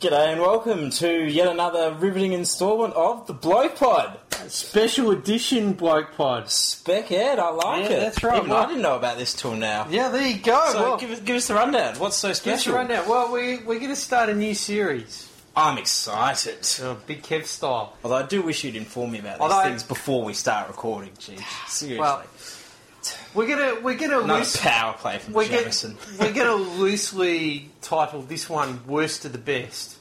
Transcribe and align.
G'day 0.00 0.32
and 0.32 0.40
welcome 0.42 0.90
to 0.90 1.24
yet 1.24 1.48
another 1.48 1.92
riveting 1.94 2.32
instalment 2.34 2.92
of 2.94 3.26
the 3.26 3.32
Bloke 3.32 3.76
Pod. 3.76 4.18
Special 4.48 5.10
edition 5.10 5.72
bloke 5.72 6.12
pod. 6.16 6.50
Spec 6.50 7.10
Ed, 7.10 7.38
I 7.38 7.48
like 7.50 7.88
Yeah, 7.88 7.96
it. 7.96 8.00
that's 8.00 8.22
right. 8.22 8.38
Even 8.38 8.52
I 8.52 8.66
didn't 8.66 8.82
know 8.82 8.96
about 8.96 9.16
this 9.16 9.32
till 9.32 9.54
now. 9.56 9.86
Yeah, 9.88 10.10
there 10.10 10.26
you 10.26 10.38
go. 10.38 10.62
So 10.72 10.82
well, 10.82 10.96
give, 10.98 11.10
us, 11.10 11.20
give 11.20 11.36
us 11.36 11.48
the 11.48 11.54
rundown. 11.54 11.98
What's 11.98 12.16
so 12.16 12.28
give 12.28 12.32
us 12.32 12.40
special? 12.40 12.74
a 12.74 12.76
rundown. 12.76 13.08
Well, 13.08 13.32
we, 13.32 13.56
we're 13.58 13.78
going 13.78 13.88
to 13.88 13.96
start 13.96 14.28
a 14.28 14.34
new 14.34 14.54
series. 14.54 15.28
I'm 15.56 15.78
excited. 15.78 16.58
Uh, 16.82 16.94
Big 17.06 17.22
Kev 17.22 17.46
style. 17.46 17.94
Although 18.04 18.16
I 18.16 18.26
do 18.26 18.42
wish 18.42 18.62
you'd 18.62 18.76
inform 18.76 19.12
me 19.12 19.20
about 19.20 19.38
these 19.38 19.40
Although- 19.40 19.62
things 19.68 19.82
before 19.82 20.22
we 20.24 20.34
start 20.34 20.68
recording. 20.68 21.12
Jeez, 21.12 21.40
seriously. 21.68 21.98
Well, 21.98 22.22
We're 23.34 23.48
gonna 23.48 23.80
we're 23.82 23.96
gonna 23.96 24.26
Not 24.26 24.38
loose, 24.38 24.54
a 24.56 24.58
power 24.58 24.94
play 24.94 25.18
from 25.18 25.34
we're, 25.34 25.48
gonna, 25.48 25.70
we're 26.20 26.32
gonna 26.32 26.54
loosely 26.54 27.70
title 27.82 28.22
this 28.22 28.48
one 28.48 28.80
"Worst 28.86 29.24
of 29.24 29.32
the 29.32 29.38
Best." 29.38 29.96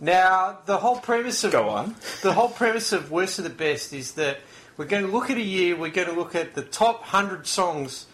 Now, 0.00 0.58
the 0.64 0.78
whole 0.78 0.96
premise 0.96 1.44
of 1.44 1.52
Go 1.52 1.68
on. 1.68 1.94
the 2.22 2.32
whole 2.32 2.48
premise 2.48 2.92
of 2.92 3.10
"Worst 3.10 3.38
of 3.38 3.44
the 3.44 3.50
Best" 3.50 3.92
is 3.92 4.12
that 4.12 4.38
we're 4.76 4.86
going 4.86 5.04
to 5.04 5.10
look 5.12 5.28
at 5.28 5.36
a 5.36 5.42
year. 5.42 5.76
We're 5.76 5.90
going 5.90 6.08
to 6.08 6.14
look 6.14 6.34
at 6.34 6.54
the 6.54 6.62
top 6.62 7.02
hundred 7.04 7.46
songs 7.46 8.06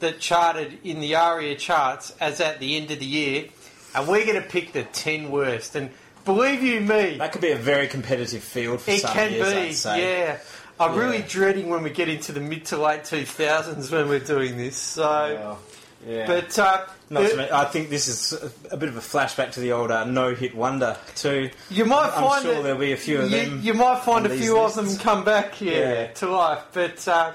that 0.00 0.20
charted 0.20 0.78
in 0.84 1.00
the 1.00 1.14
ARIA 1.14 1.56
charts 1.56 2.12
as 2.20 2.40
at 2.40 2.60
the 2.60 2.76
end 2.76 2.90
of 2.90 2.98
the 2.98 3.06
year, 3.06 3.46
and 3.94 4.06
we're 4.06 4.26
going 4.26 4.40
to 4.42 4.46
pick 4.46 4.72
the 4.72 4.82
ten 4.82 5.30
worst. 5.30 5.74
And 5.74 5.90
believe 6.26 6.62
you 6.62 6.80
me, 6.80 7.16
That 7.16 7.32
could 7.32 7.40
be 7.40 7.52
a 7.52 7.56
very 7.56 7.86
competitive 7.88 8.42
field 8.42 8.82
for 8.82 8.90
it 8.90 9.00
some 9.00 9.12
can 9.12 9.32
years, 9.32 9.84
be. 9.84 9.88
Yeah, 9.88 10.38
I'm 10.80 10.94
Yeah. 10.94 11.00
really 11.00 11.22
dreading 11.22 11.68
when 11.68 11.82
we 11.82 11.90
get 11.90 12.08
into 12.08 12.32
the 12.32 12.40
mid 12.40 12.64
to 12.66 12.76
late 12.76 13.04
2000s 13.04 13.90
when 13.90 14.08
we're 14.08 14.18
doing 14.20 14.56
this. 14.56 14.76
So, 14.76 15.02
Well, 15.02 15.58
yeah. 16.06 16.26
but 16.26 16.58
uh, 16.58 16.80
the- 17.08 17.48
I 17.54 17.64
think 17.66 17.90
this 17.90 18.08
is 18.08 18.52
a, 18.70 18.76
bit 18.76 18.88
of 18.88 18.96
a 18.96 19.00
flashback 19.00 19.52
to 19.52 19.60
the 19.60 19.72
old 19.72 19.90
uh, 19.90 20.04
no-hit 20.04 20.54
wonder 20.54 20.96
too. 21.14 21.50
you 21.70 21.84
might 21.84 22.06
I'm 22.14 22.24
find 22.24 22.42
sure 22.42 22.62
there'll 22.62 22.78
be 22.78 22.92
a 22.92 22.96
few 22.96 23.20
of 23.20 23.30
you, 23.30 23.36
them 23.44 23.60
You 23.62 23.74
might 23.74 24.02
find 24.02 24.26
a 24.26 24.30
few 24.36 24.58
of 24.58 24.74
them 24.74 24.96
come 24.96 25.24
back 25.24 25.60
yeah, 25.60 25.72
Yeah. 25.72 26.06
to 26.14 26.30
life, 26.30 26.62
but. 26.72 27.06
Uh, 27.06 27.32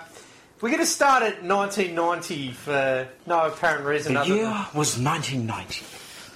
we're 0.59 0.69
going 0.69 0.81
to 0.81 0.87
start 0.87 1.21
at 1.21 1.43
1990 1.43 2.51
for 2.51 3.07
no 3.27 3.45
apparent 3.45 3.85
reason 3.85 4.15
The 4.15 4.21
other 4.21 4.29
year 4.33 4.43
than 4.45 4.65
was 4.73 4.97
1990. 4.97 5.85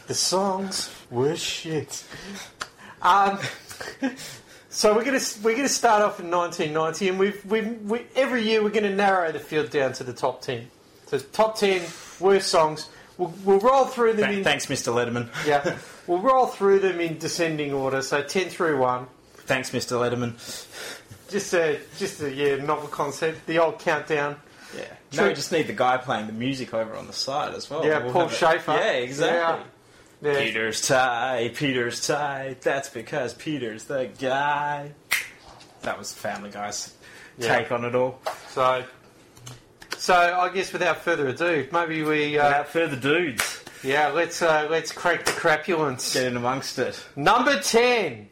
the 0.06 0.14
songs 0.14 0.92
were 1.10 1.36
shit. 1.36 2.04
Um, 3.02 3.40
so 4.72 4.96
we're 4.96 5.04
going 5.04 5.20
to 5.20 5.40
we're 5.44 5.52
going 5.52 5.68
to 5.68 5.74
start 5.74 6.02
off 6.02 6.20
in 6.22 6.32
1990, 6.32 7.10
and 7.10 7.20
we've, 7.20 7.46
we've 7.46 7.82
we, 7.82 8.02
every 8.16 8.44
year 8.44 8.64
we're 8.64 8.70
going 8.70 8.84
to 8.86 8.96
narrow 8.96 9.32
the 9.32 9.40
field 9.40 9.70
down 9.70 9.92
to 9.94 10.04
the 10.06 10.14
top 10.14 10.42
10. 10.42 10.68
So 11.08 11.20
top 11.20 11.58
10 11.58 11.82
worst 12.22 12.48
songs. 12.48 12.90
We'll, 13.18 13.34
we'll 13.44 13.60
roll 13.60 13.84
through 13.84 14.14
them 14.14 14.28
Th- 14.28 14.38
in 14.40 14.44
thanks, 14.46 14.68
Mr. 14.68 14.94
Letterman. 14.94 15.28
yeah. 15.46 15.78
We'll 16.08 16.20
roll 16.22 16.48
through 16.48 16.80
them 16.80 17.02
in 17.02 17.18
descending 17.18 17.74
order. 17.74 18.02
So 18.02 18.24
10 18.24 18.48
through 18.48 18.80
one. 18.80 19.08
Thanks, 19.34 19.72
Mr. 19.72 20.00
Letterman. 20.00 20.38
Just 21.30 21.54
a 21.54 21.80
just 21.98 22.22
a 22.22 22.34
yeah 22.34 22.56
novel 22.56 22.88
concept. 22.88 23.46
The 23.48 23.60
old 23.60 23.80
countdown. 23.80 24.38
Yeah. 24.76 24.86
No, 25.18 25.28
we 25.28 25.34
just 25.34 25.52
need 25.52 25.68
the 25.68 25.74
guy 25.74 25.98
playing 25.98 26.28
the 26.28 26.34
music 26.34 26.74
over 26.74 26.96
on 26.96 27.08
the 27.08 27.14
side 27.14 27.54
as 27.54 27.70
well. 27.70 27.86
Yeah, 27.86 28.04
We'll 28.04 28.14
Paul 28.14 28.30
Shaffer. 28.30 28.72
Yeah, 28.72 28.92
exactly. 28.92 29.66
Peter's 30.24 30.88
tight, 30.88 31.56
Peter's 31.56 32.06
tight. 32.06 32.62
That's 32.62 32.90
because 32.90 33.34
Peter's 33.34 33.86
the 33.86 34.10
guy. 34.20 34.92
That 35.82 35.98
was 35.98 36.14
Family 36.14 36.52
Guy's 36.52 36.94
Yeah. 37.38 37.58
take 37.58 37.72
on 37.72 37.86
it 37.86 37.96
all. 37.96 38.20
So 38.50 38.84
so 39.98 40.14
I 40.14 40.50
guess 40.50 40.72
without 40.74 40.98
further 41.02 41.28
ado, 41.28 41.68
maybe 41.72 42.04
we 42.04 42.38
uh, 42.38 42.48
Without 42.48 42.68
further 42.70 42.96
dudes, 42.96 43.64
yeah 43.84 44.10
let's 44.10 44.42
uh, 44.42 44.68
let's 44.70 44.92
crank 44.92 45.26
the 45.26 45.32
crapulence. 45.32 46.14
get 46.14 46.26
in 46.26 46.38
amongst 46.38 46.78
it. 46.80 47.04
Number 47.16 47.60
ten. 47.60 48.30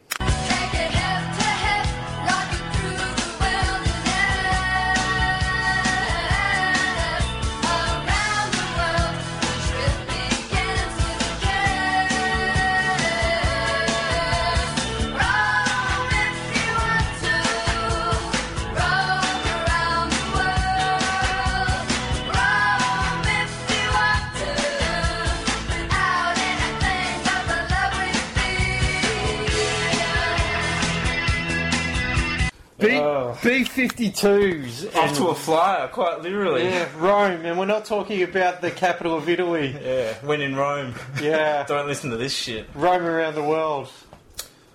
52s. 33.74 34.94
Off 34.96 35.16
to 35.16 35.28
a 35.28 35.34
flyer, 35.34 35.88
quite 35.88 36.22
literally. 36.22 36.64
Yeah, 36.64 36.88
Roam, 36.96 37.44
and 37.44 37.58
we're 37.58 37.66
not 37.66 37.84
talking 37.84 38.22
about 38.22 38.60
the 38.60 38.70
capital 38.70 39.16
of 39.16 39.28
Italy. 39.28 39.76
Yeah, 39.82 40.14
when 40.24 40.40
in 40.40 40.56
Rome. 40.56 40.94
Yeah. 41.22 41.62
Don't 41.68 41.86
listen 41.86 42.10
to 42.10 42.16
this 42.16 42.34
shit. 42.34 42.68
Roam 42.74 43.04
around 43.04 43.34
the 43.34 43.44
world. 43.44 43.90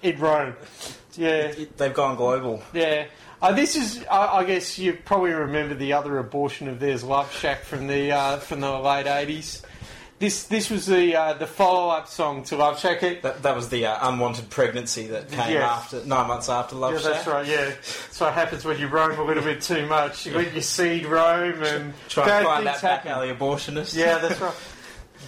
In 0.01 0.19
Rome. 0.19 0.55
Yeah. 1.15 1.29
It, 1.29 1.59
it, 1.59 1.77
they've 1.77 1.93
gone 1.93 2.15
global. 2.15 2.63
Yeah. 2.73 3.07
Uh, 3.41 3.51
this 3.51 3.75
is, 3.75 4.03
I, 4.09 4.37
I, 4.37 4.43
guess, 4.45 4.79
you 4.79 4.93
probably 4.93 5.31
remember 5.31 5.75
the 5.75 5.93
other 5.93 6.17
abortion 6.17 6.67
of 6.67 6.79
theirs, 6.79 7.03
Love 7.03 7.31
Shack, 7.33 7.63
from 7.63 7.87
the 7.87 8.11
uh, 8.11 8.37
from 8.37 8.61
the 8.61 8.79
late 8.79 9.07
eighties. 9.07 9.61
This 10.17 10.43
this 10.45 10.69
was 10.69 10.85
the 10.85 11.13
uh, 11.15 11.33
the 11.33 11.45
follow 11.45 11.89
up 11.89 12.07
song 12.07 12.43
to 12.45 12.55
Love 12.55 12.79
Shack. 12.79 13.03
It, 13.03 13.21
That, 13.23 13.43
that 13.43 13.53
was 13.55 13.67
the 13.67 13.85
uh, 13.85 14.09
unwanted 14.09 14.49
pregnancy 14.49 15.07
that 15.07 15.29
came 15.29 15.51
Yes. 15.51 15.63
after 15.63 16.05
nine 16.05 16.27
months 16.27 16.47
after 16.47 16.75
Love 16.75 16.93
yeah, 16.93 16.99
Shack. 16.99 17.11
that's 17.11 17.27
right. 17.27 17.45
Yeah, 17.45 17.65
that's 17.65 18.19
what 18.21 18.33
happens 18.33 18.63
when 18.63 18.79
you 18.79 18.87
roam 18.87 19.19
a 19.19 19.23
little 19.23 19.43
bit 19.43 19.61
too 19.61 19.85
much. 19.87 20.25
You 20.25 20.33
let 20.37 20.53
your 20.53 20.61
seed 20.61 21.05
roam 21.05 21.61
and 21.63 21.93
Try 22.07 22.25
bad 22.25 22.37
and 22.37 22.45
find 22.47 22.63
things 22.65 22.81
that 22.81 22.81
back 22.81 23.03
happen. 23.03 23.11
alley 23.11 23.33
abortionist. 23.33 23.93
Yeah, 23.95 24.19
that's 24.19 24.39
right. 24.41 24.53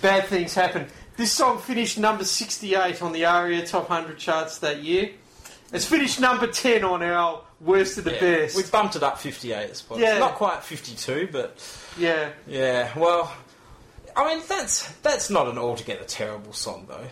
Bad 0.02 0.26
things 0.28 0.54
happen. 0.54 0.88
This 1.18 1.34
song 1.34 1.60
finished 1.60 1.98
number 1.98 2.24
68 2.24 3.02
on 3.02 3.12
the 3.12 3.26
ARIA 3.26 3.66
Top 3.66 3.90
100 3.90 4.18
charts 4.18 4.60
that 4.60 4.84
year. 4.84 5.10
It's 5.74 5.86
finished 5.86 6.22
number 6.22 6.48
10 6.48 6.86
on 6.86 7.04
our 7.04 7.42
Worst 7.60 7.98
of 7.98 8.04
the 8.06 8.14
Yeah. 8.14 8.20
Best. 8.22 8.56
We've 8.56 8.72
bumped 8.72 8.96
it 8.96 9.04
up 9.04 9.18
58 9.20 9.76
spots. 9.76 10.00
Yeah. 10.00 10.20
Not 10.20 10.36
quite 10.36 10.64
52, 10.64 11.28
but 11.32 11.58
yeah. 11.98 12.30
yeah. 12.48 12.92
Well, 12.98 13.34
I 14.18 14.36
mean 14.36 14.44
that's 14.48 14.92
that's 15.04 15.30
not 15.30 15.48
an 15.48 15.58
altogether 15.58 16.04
terrible 16.06 16.52
song 16.54 16.86
though. 16.90 17.08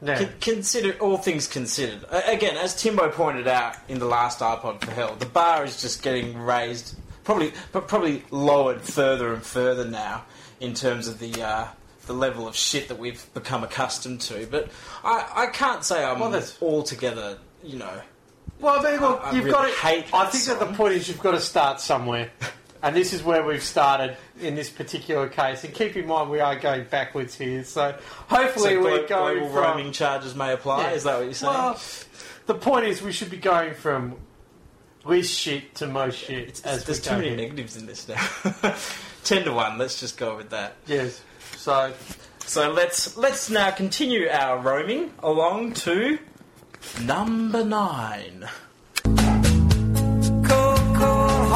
No. 0.00 0.16
Con- 0.16 0.32
consider 0.40 0.96
all 1.00 1.16
things 1.18 1.46
considered. 1.48 2.04
Uh, 2.10 2.22
again, 2.26 2.56
as 2.56 2.80
Timbo 2.80 3.10
pointed 3.10 3.48
out 3.48 3.74
in 3.88 3.98
the 3.98 4.04
last 4.06 4.38
iPod 4.40 4.82
for 4.84 4.90
Hell, 4.92 5.16
the 5.18 5.26
bar 5.26 5.64
is 5.64 5.82
just 5.82 6.02
getting 6.04 6.38
raised, 6.38 6.96
probably, 7.24 7.52
but 7.72 7.88
probably 7.88 8.22
lowered 8.30 8.80
further 8.80 9.34
and 9.34 9.42
further 9.42 9.84
now 9.84 10.24
in 10.60 10.72
terms 10.74 11.08
of 11.08 11.18
the 11.18 11.42
uh, 11.42 11.66
the 12.06 12.12
level 12.14 12.46
of 12.48 12.54
shit 12.56 12.88
that 12.88 12.98
we've 12.98 13.26
become 13.34 13.64
accustomed 13.64 14.20
to. 14.22 14.46
But 14.50 14.70
I, 15.04 15.28
I 15.34 15.46
can't 15.46 15.84
say 15.84 16.04
I'm 16.04 16.20
Well, 16.20 16.30
that's- 16.30 16.56
altogether, 16.62 17.38
you 17.62 17.78
know. 17.78 18.00
Well, 18.60 18.84
I 18.84 18.90
mean, 18.92 19.00
look, 19.00 19.20
I 19.22 19.32
you've 19.32 19.44
really 19.44 19.52
got 19.52 19.66
to. 20.06 20.16
I 20.16 20.26
think 20.26 20.44
that 20.44 20.58
the 20.58 20.74
point 20.74 20.94
is 20.94 21.08
you've 21.08 21.20
got 21.20 21.32
to 21.32 21.40
start 21.40 21.80
somewhere, 21.80 22.30
and 22.82 22.94
this 22.94 23.12
is 23.12 23.22
where 23.22 23.42
we've 23.44 23.62
started 23.62 24.16
in 24.40 24.54
this 24.54 24.70
particular 24.70 25.28
case. 25.28 25.64
And 25.64 25.72
keep 25.74 25.96
in 25.96 26.06
mind, 26.06 26.30
we 26.30 26.40
are 26.40 26.56
going 26.56 26.84
backwards 26.90 27.34
here, 27.36 27.64
so 27.64 27.94
hopefully 28.28 28.74
So 28.74 28.82
we're 28.82 28.98
glo- 29.06 29.08
going 29.08 29.38
global 29.38 29.52
from. 29.54 29.62
roaming 29.64 29.92
charges 29.92 30.34
may 30.34 30.52
apply. 30.52 30.82
Yeah. 30.82 30.90
Is 30.92 31.04
that 31.04 31.16
what 31.16 31.24
you're 31.24 31.34
saying? 31.34 31.52
Well, 31.52 31.80
the 32.46 32.54
point 32.54 32.86
is 32.86 33.02
we 33.02 33.12
should 33.12 33.30
be 33.30 33.36
going 33.36 33.74
from 33.74 34.16
least 35.04 35.38
shit 35.38 35.74
to 35.76 35.86
most 35.86 36.18
shit. 36.18 36.48
It's- 36.48 36.62
as 36.64 36.84
there's 36.84 37.00
too 37.00 37.12
many 37.16 37.28
here. 37.28 37.36
negatives 37.36 37.76
in 37.76 37.86
this 37.86 38.06
now. 38.08 38.74
Ten 39.24 39.44
to 39.44 39.52
one. 39.52 39.76
Let's 39.78 39.98
just 40.00 40.16
go 40.16 40.36
with 40.36 40.50
that. 40.50 40.76
Yes. 40.86 41.20
So 41.56 41.92
So 42.46 42.70
let's 42.70 43.16
let's 43.16 43.50
now 43.50 43.70
continue 43.70 44.28
our 44.30 44.58
roaming 44.58 45.12
along 45.22 45.74
to 45.74 46.18
number 47.02 47.62
nine. 47.64 48.48
cold, 49.04 50.78
cold 50.96 51.48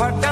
heart, 0.00 0.29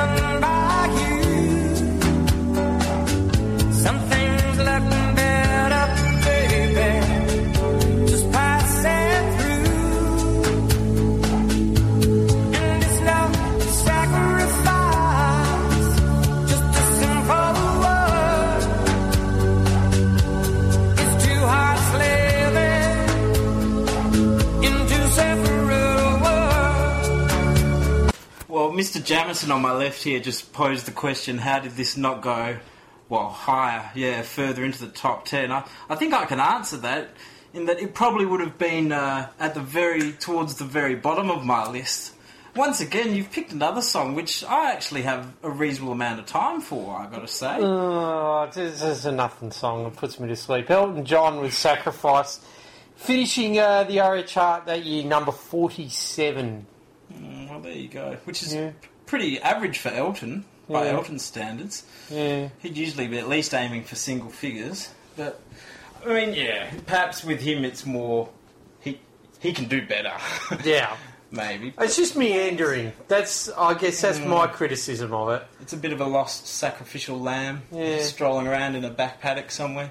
Mr. 28.78 29.04
Jamison 29.04 29.50
on 29.50 29.60
my 29.60 29.72
left 29.72 30.04
here 30.04 30.20
just 30.20 30.52
posed 30.52 30.86
the 30.86 30.92
question: 30.92 31.36
How 31.36 31.58
did 31.58 31.72
this 31.72 31.96
not 31.96 32.22
go 32.22 32.58
well, 33.08 33.28
higher, 33.28 33.90
yeah, 33.96 34.22
further 34.22 34.64
into 34.64 34.84
the 34.86 34.92
top 34.92 35.25
ten. 35.25 35.50
I, 35.50 35.66
I 35.90 35.96
think 35.96 36.14
I 36.14 36.26
can 36.26 36.38
answer 36.38 36.76
that 36.76 37.08
in 37.52 37.66
that 37.66 37.80
it 37.80 37.92
probably 37.92 38.25
would 38.25 38.38
have 38.38 38.56
been 38.56 38.92
uh, 38.92 39.30
at 39.40 39.54
the 39.54 39.60
very 39.60 40.12
towards 40.12 40.54
the 40.54 40.64
very 40.64 40.94
bottom 40.94 41.28
of 41.28 41.44
my 41.44 41.69
list. 41.69 42.14
Once 42.54 42.80
again, 42.80 43.16
you've 43.16 43.32
picked 43.32 43.50
another 43.50 43.82
song 43.82 44.14
which 44.14 44.44
I 44.44 44.70
actually 44.70 45.02
have 45.02 45.32
a 45.42 45.50
reasonable 45.50 45.92
amount 45.92 46.20
of 46.20 46.26
time 46.26 46.60
for. 46.60 46.96
I 46.96 47.10
got 47.10 47.22
to 47.22 47.26
say. 47.26 47.56
Oh, 47.58 48.48
this 48.54 48.81
is 48.81 49.04
a 49.06 49.10
nothing 49.10 49.50
song. 49.50 49.86
It 49.86 49.96
puts 49.96 50.20
me 50.20 50.28
to 50.28 50.36
sleep. 50.36 50.70
Elton 50.70 51.04
John 51.04 51.40
with 51.40 51.52
Sacrifice, 51.52 52.38
finishing 52.94 53.58
uh, 53.58 53.82
the 53.82 53.98
ARIA 53.98 54.22
chart 54.22 54.66
that 54.66 54.84
year, 54.84 55.02
number 55.02 55.32
47. 55.32 56.64
Mm, 57.12 57.49
well, 57.50 57.60
there 57.60 57.72
you 57.72 57.88
go. 57.88 58.16
Which 58.25 58.43
is 58.43 58.55
Yeah. 58.55 58.70
pretty 59.06 59.40
average 59.40 59.78
for 59.78 59.88
Elton 59.90 60.44
by 60.69 60.87
Yeah. 60.87 60.93
Elton 60.93 61.19
standards. 61.19 61.84
Yeah. 62.10 62.49
He'd 62.60 62.76
usually 62.76 63.06
be 63.08 63.19
at 63.19 63.28
least 63.28 63.55
aiming 63.55 63.84
for 63.84 63.96
single 63.96 64.31
figures, 64.31 64.88
but 65.16 65.40
I 66.05 66.08
mean, 66.08 66.34
yeah, 66.34 66.70
perhaps 66.87 67.25
with 67.25 67.40
him 67.40 67.64
it's 67.64 67.84
more 67.87 68.28
he 68.81 69.00
he 69.40 69.52
can 69.52 69.66
do 69.66 69.84
better. 69.87 70.12
Yeah. 70.64 70.96
maybe. 71.31 71.75
It's 71.78 71.96
just 71.96 72.16
meandering. 72.16 72.93
That's, 73.08 73.50
I 73.50 73.75
guess, 73.75 74.00
that's 74.00 74.19
Mm. 74.19 74.28
my 74.28 74.46
criticism 74.46 75.12
of 75.12 75.28
it. 75.31 75.43
It's 75.60 75.75
a 75.75 75.76
bit 75.76 75.93
of 75.93 76.00
a 76.00 76.06
lost 76.06 76.46
sacrificial 76.46 77.20
lamb 77.20 77.62
Yeah. 77.70 78.00
strolling 78.02 78.46
around 78.46 78.76
in 78.76 78.84
a 78.84 78.90
back 78.90 79.20
paddock 79.20 79.50
somewhere. 79.50 79.90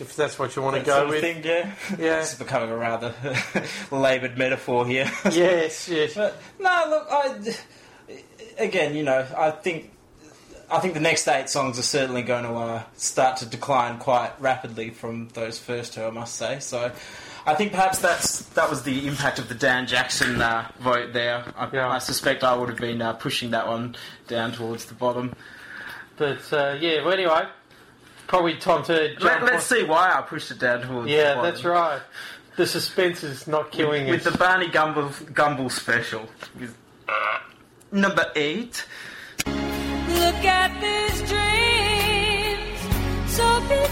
If 0.00 0.14
that's 0.14 0.38
what 0.38 0.54
you 0.54 0.62
want 0.62 0.76
to 0.76 0.82
go 0.82 0.92
sort 0.92 1.04
of 1.04 1.10
with. 1.10 1.20
thing, 1.20 1.42
yeah. 1.44 1.72
Yeah. 1.98 2.20
This 2.20 2.32
is 2.34 2.38
becoming 2.38 2.70
a 2.70 2.76
rather 2.76 3.14
laboured 3.90 4.38
metaphor 4.38 4.86
here. 4.86 5.10
Yes, 5.32 5.88
yes. 5.88 6.14
But 6.14 6.36
no, 6.60 6.84
look, 6.88 7.06
I 7.10 7.56
again, 8.58 8.94
you 8.94 9.02
know, 9.02 9.26
I 9.36 9.50
think 9.50 9.90
I 10.70 10.78
think 10.80 10.94
the 10.94 11.00
next 11.00 11.26
eight 11.28 11.48
songs 11.48 11.78
are 11.78 11.82
certainly 11.82 12.22
going 12.22 12.44
to 12.44 12.50
uh, 12.52 12.82
start 12.96 13.38
to 13.38 13.46
decline 13.46 13.98
quite 13.98 14.32
rapidly 14.40 14.90
from 14.90 15.28
those 15.30 15.58
first 15.58 15.94
two. 15.94 16.04
I 16.04 16.10
must 16.10 16.36
say. 16.36 16.60
So, 16.60 16.92
I 17.46 17.54
think 17.54 17.72
perhaps 17.72 17.98
that's 18.00 18.40
that 18.50 18.68
was 18.70 18.82
the 18.82 19.06
impact 19.08 19.38
of 19.38 19.48
the 19.48 19.54
Dan 19.54 19.86
Jackson 19.86 20.40
uh, 20.42 20.70
vote 20.80 21.12
there. 21.12 21.44
I, 21.56 21.68
Yeah. 21.72 21.88
I 21.88 21.98
suspect 21.98 22.44
I 22.44 22.54
would 22.54 22.68
have 22.68 22.78
been 22.78 23.00
uh, 23.02 23.14
pushing 23.14 23.50
that 23.52 23.66
one 23.66 23.96
down 24.28 24.52
towards 24.52 24.84
the 24.86 24.94
bottom. 24.94 25.34
But, 26.16 26.52
uh, 26.52 26.76
yeah, 26.80 27.02
well, 27.04 27.12
anyway, 27.14 27.44
probably 28.28 28.54
time 28.56 28.84
to 28.84 29.10
jump 29.16 29.24
Let, 29.24 29.42
on- 29.42 29.54
us 29.54 29.66
see 29.66 29.82
why 29.82 30.12
I 30.16 30.22
pushed 30.22 30.50
it 30.52 30.58
down 30.60 30.82
towards. 30.82 31.06
the 31.08 31.12
Yeah, 31.14 31.34
bottom. 31.34 31.50
that's 31.50 31.64
right. 31.64 32.00
The 32.56 32.66
suspense 32.66 33.22
is 33.24 33.46
not 33.48 33.70
killing 33.72 34.06
with, 34.06 34.24
with 34.24 34.32
the 34.32 34.38
Barney 34.38 34.68
Gumble 34.68 35.10
Gumble 35.34 35.70
special. 35.70 36.28
With, 36.58 36.76
uh, 37.08 37.12
number 37.92 38.26
eight. 38.36 38.84
Look 39.46 40.44
at 40.44 40.72
these 40.80 41.18
dreams, 41.30 42.80
so 43.32 43.60
big 43.68 43.90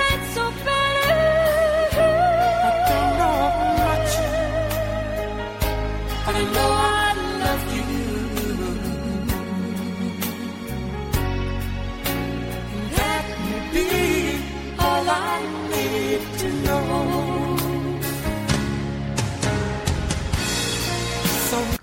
and 0.00 0.32
so 0.34 0.50
better. 0.64 1.20
Don't 2.88 3.16
know 3.18 3.40
much, 3.84 4.12
but 6.26 6.34
I 6.34 6.42
know 6.54 6.91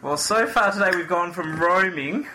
Well, 0.10 0.18
so 0.18 0.48
far 0.48 0.72
today 0.72 0.90
we've 0.96 1.08
gone 1.08 1.34
from 1.34 1.60
roaming 1.60 2.26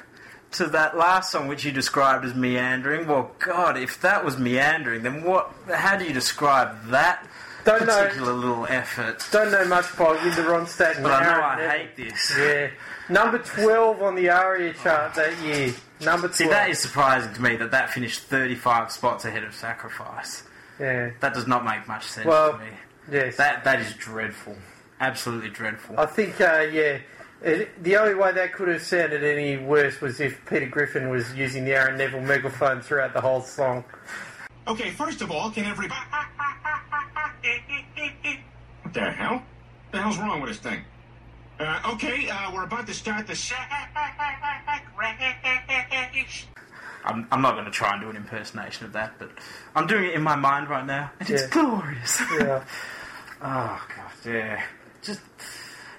to 0.52 0.66
that 0.66 0.96
last 0.96 1.32
song 1.32 1.48
which 1.48 1.64
you 1.64 1.72
described 1.72 2.24
as 2.24 2.32
meandering. 2.32 3.08
Well, 3.08 3.32
God, 3.40 3.76
if 3.76 4.00
that 4.02 4.24
was 4.24 4.38
meandering, 4.38 5.02
then 5.02 5.24
what? 5.24 5.52
How 5.68 5.96
do 5.96 6.04
you 6.04 6.12
describe 6.12 6.86
that 6.90 7.26
Don't 7.64 7.84
know. 7.84 8.04
particular 8.04 8.32
little 8.32 8.64
effort? 8.66 9.26
Don't 9.32 9.50
know 9.50 9.64
much 9.64 9.86
by 9.98 10.10
Linda 10.10 10.44
Ronstadt. 10.44 11.02
But 11.02 11.14
I 11.14 11.24
know 11.24 11.42
I 11.42 11.78
hate 11.78 11.96
this. 11.96 12.32
Yeah. 12.38 12.70
Number 13.08 13.38
12 13.38 14.00
on 14.02 14.14
the 14.14 14.28
ARIA 14.28 14.72
chart 14.74 15.16
that 15.16 15.36
year. 15.42 15.74
Number 16.00 16.28
12. 16.28 16.34
See, 16.36 16.46
that 16.46 16.70
is 16.70 16.78
surprising 16.78 17.34
to 17.34 17.42
me 17.42 17.56
that 17.56 17.72
that 17.72 17.90
finished 17.90 18.20
35 18.20 18.92
spots 18.92 19.24
ahead 19.24 19.42
of 19.42 19.52
Sacrifice. 19.52 20.44
Yeah. 20.78 21.10
That 21.18 21.34
does 21.34 21.48
not 21.48 21.64
make 21.64 21.88
much 21.88 22.06
sense 22.06 22.24
Well, 22.26 22.52
to 22.52 22.58
me. 22.58 22.70
Yes. 23.10 23.36
That 23.36 23.64
that 23.64 23.80
is 23.80 23.92
dreadful. 23.94 24.54
Absolutely 25.00 25.50
dreadful. 25.50 25.98
I 25.98 26.06
think, 26.06 26.40
uh, 26.40 26.66
yeah. 26.72 26.98
It, 27.44 27.84
the 27.84 27.96
only 27.98 28.14
way 28.14 28.32
that 28.32 28.54
could 28.54 28.68
have 28.68 28.80
sounded 28.80 29.22
any 29.22 29.58
worse 29.58 30.00
was 30.00 30.18
if 30.18 30.42
Peter 30.46 30.64
Griffin 30.64 31.10
was 31.10 31.34
using 31.34 31.66
the 31.66 31.74
Aaron 31.74 31.98
Neville 31.98 32.22
megaphone 32.22 32.80
throughout 32.80 33.12
the 33.12 33.20
whole 33.20 33.42
song. 33.42 33.84
Okay, 34.66 34.88
first 34.90 35.20
of 35.20 35.30
all, 35.30 35.50
can 35.50 35.66
everybody. 35.66 36.00
What 38.82 38.94
the 38.94 39.10
hell? 39.10 39.42
the 39.92 40.00
hell's 40.00 40.16
wrong 40.16 40.40
with 40.40 40.48
this 40.50 40.58
thing? 40.58 40.80
Uh, 41.60 41.92
okay, 41.92 42.30
uh, 42.30 42.50
we're 42.54 42.64
about 42.64 42.86
to 42.86 42.94
start 42.94 43.26
the 43.26 43.36
sack. 43.36 43.70
I'm, 47.04 47.28
I'm 47.30 47.42
not 47.42 47.52
going 47.52 47.66
to 47.66 47.70
try 47.70 47.92
and 47.92 48.00
do 48.00 48.08
an 48.08 48.16
impersonation 48.16 48.86
of 48.86 48.94
that, 48.94 49.18
but 49.18 49.30
I'm 49.76 49.86
doing 49.86 50.04
it 50.04 50.14
in 50.14 50.22
my 50.22 50.34
mind 50.34 50.70
right 50.70 50.86
now, 50.86 51.10
and 51.20 51.28
it's 51.28 51.46
glorious. 51.48 52.20
Yeah. 52.38 52.64
Oh 53.46 53.86
god, 53.94 54.10
yeah. 54.24 54.62
Just, 55.02 55.20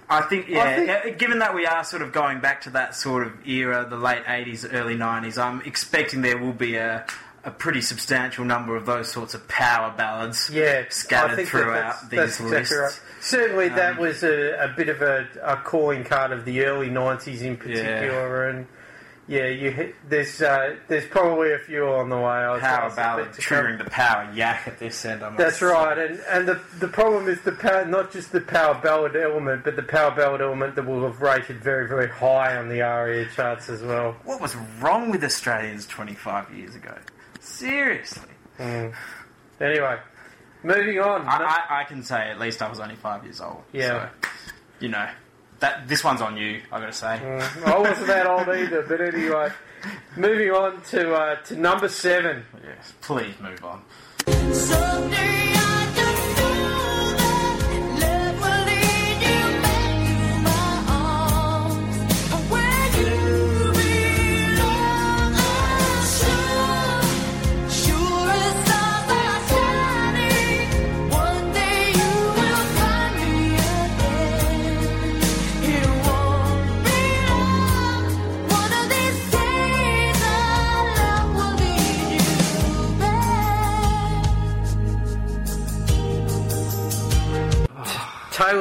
I 0.09 0.21
think, 0.21 0.47
yeah. 0.49 0.59
I 0.63 0.75
think- 0.75 0.87
yeah, 0.87 1.09
Given 1.11 1.39
that 1.39 1.55
we 1.55 1.65
are 1.65 1.83
sort 1.83 2.01
of 2.01 2.11
going 2.11 2.39
back 2.39 2.61
to 2.61 2.69
that 2.71 2.95
sort 2.95 3.25
of 3.25 3.47
era, 3.47 3.85
the 3.89 3.97
late 3.97 4.23
'80s, 4.25 4.67
early 4.71 4.95
'90s, 4.95 5.37
I'm 5.41 5.61
expecting 5.61 6.21
there 6.21 6.37
will 6.37 6.53
be 6.53 6.75
a, 6.75 7.05
a 7.43 7.51
pretty 7.51 7.81
substantial 7.81 8.45
number 8.45 8.75
of 8.75 8.85
those 8.85 9.11
sorts 9.11 9.33
of 9.33 9.47
power 9.47 9.93
ballads. 9.97 10.49
Yeah, 10.51 10.83
Scattered 10.89 11.47
throughout 11.47 12.01
that 12.01 12.09
these 12.11 12.19
that's, 12.19 12.37
that's 12.37 12.39
exactly 12.39 12.77
lists. 12.77 12.99
right. 13.01 13.01
Certainly, 13.21 13.69
that 13.69 13.93
Um, 13.93 13.97
was 13.97 14.23
a, 14.23 14.57
a 14.63 14.73
bit 14.77 14.89
of 14.89 15.01
a, 15.01 15.27
a 15.43 15.57
calling 15.57 16.03
card 16.03 16.31
of 16.31 16.45
the 16.45 16.65
early 16.65 16.89
'90s 16.89 17.41
in 17.41 17.57
particular, 17.57 18.47
and 18.49 18.67
yeah, 19.27 19.47
you 19.47 19.71
hit, 19.71 19.95
there's 20.07 20.39
uh, 20.39 20.75
there's 20.87 21.07
probably 21.07 21.53
a 21.53 21.57
few 21.57 21.83
on 21.87 22.09
the 22.09 22.15
way. 22.15 22.21
I 22.23 22.59
Power 22.59 22.95
ballad, 22.95 23.29
triggering 23.29 23.79
the 23.79 23.89
power 23.89 24.31
yak 24.33 24.67
at 24.67 24.77
this 24.77 25.03
end. 25.03 25.23
I 25.23 25.29
must 25.29 25.39
That's 25.39 25.61
right, 25.63 25.97
and 25.97 26.19
and 26.29 26.47
the 26.47 26.61
the 26.79 26.87
problem 26.87 27.27
is 27.27 27.41
the 27.41 27.53
power, 27.53 27.85
not 27.85 28.11
just 28.11 28.31
the 28.31 28.41
power 28.41 28.79
ballad 28.83 29.15
element, 29.15 29.63
but 29.63 29.75
the 29.75 29.83
power 29.83 30.11
ballad 30.11 30.41
element 30.41 30.75
that 30.75 30.85
will 30.85 31.03
have 31.03 31.21
rated 31.21 31.57
very 31.57 31.87
very 31.87 32.07
high 32.07 32.55
on 32.55 32.69
the 32.69 32.83
ARIA 32.83 33.27
charts 33.35 33.67
as 33.67 33.81
well. 33.81 34.15
What 34.25 34.41
was 34.41 34.55
wrong 34.79 35.09
with 35.09 35.23
Australians 35.23 35.87
25 35.87 36.53
years 36.53 36.75
ago? 36.75 36.95
Seriously. 37.39 38.29
Anyway, 38.59 39.97
moving 40.63 40.99
on. 40.99 41.27
I, 41.27 41.63
I, 41.69 41.81
I 41.81 41.83
can 41.85 42.03
say 42.03 42.29
at 42.29 42.39
least 42.39 42.61
I 42.61 42.69
was 42.69 42.79
only 42.79 42.95
five 42.95 43.23
years 43.23 43.41
old. 43.41 43.63
Yeah. 43.71 44.09
So, 44.23 44.29
you 44.81 44.89
know, 44.89 45.07
that 45.59 45.87
this 45.87 46.03
one's 46.03 46.21
on 46.21 46.37
you. 46.37 46.61
I 46.71 46.79
got 46.79 46.87
to 46.87 46.93
say. 46.93 47.39
I 47.65 47.77
wasn't 47.77 48.07
that 48.07 48.27
old 48.27 48.47
either, 48.49 48.83
but 48.83 49.01
anyway, 49.01 49.51
moving 50.15 50.51
on 50.51 50.81
to 50.91 51.13
uh, 51.13 51.35
to 51.43 51.55
number 51.55 51.89
seven. 51.89 52.43
Yes. 52.63 52.93
Please 53.01 53.33
move 53.39 53.63
on. 53.63 53.81
Someday 54.53 55.44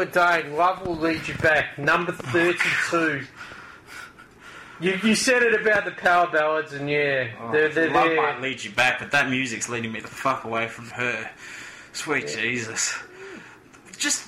Dayne, 0.03 0.57
Love 0.57 0.87
Will 0.87 0.97
Lead 0.97 1.29
You 1.29 1.35
Back, 1.35 1.79
number 1.79 2.11
32. 2.11 3.25
You, 4.81 4.99
you 5.05 5.15
said 5.15 5.43
it 5.43 5.61
about 5.61 5.85
the 5.85 5.93
power 5.93 6.27
ballads, 6.31 6.73
and 6.73 6.91
yeah, 6.91 7.29
oh, 7.41 7.53
they're, 7.53 7.69
they're 7.69 7.91
Love 7.91 8.17
might 8.17 8.41
lead 8.41 8.65
you 8.65 8.73
back, 8.73 8.99
but 8.99 9.13
that 9.13 9.31
music's 9.31 9.69
leading 9.69 9.93
me 9.93 10.01
the 10.01 10.09
fuck 10.09 10.45
away 10.45 10.67
from 10.67 10.87
her. 10.87 11.31
Sweet 11.93 12.27
Jesus. 12.27 12.99
Just, 13.97 14.27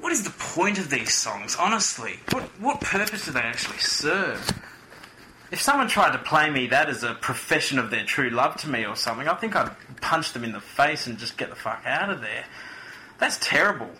what 0.00 0.12
is 0.12 0.24
the 0.24 0.30
point 0.30 0.78
of 0.78 0.88
these 0.88 1.12
songs, 1.12 1.56
honestly? 1.60 2.18
What, 2.32 2.44
what 2.58 2.80
purpose 2.80 3.26
do 3.26 3.32
they 3.32 3.40
actually 3.40 3.78
serve? 3.78 4.50
If 5.50 5.60
someone 5.60 5.88
tried 5.88 6.12
to 6.12 6.18
play 6.18 6.50
me 6.50 6.68
that 6.68 6.88
as 6.88 7.02
a 7.04 7.14
profession 7.14 7.78
of 7.78 7.90
their 7.90 8.04
true 8.04 8.30
love 8.30 8.56
to 8.62 8.68
me 8.68 8.86
or 8.86 8.96
something, 8.96 9.28
I 9.28 9.34
think 9.34 9.54
I'd 9.54 9.70
punch 10.00 10.32
them 10.32 10.44
in 10.44 10.52
the 10.52 10.60
face 10.60 11.06
and 11.06 11.18
just 11.18 11.36
get 11.36 11.50
the 11.50 11.56
fuck 11.56 11.82
out 11.84 12.10
of 12.10 12.22
there. 12.22 12.44
That's 13.18 13.38
terrible. 13.38 13.90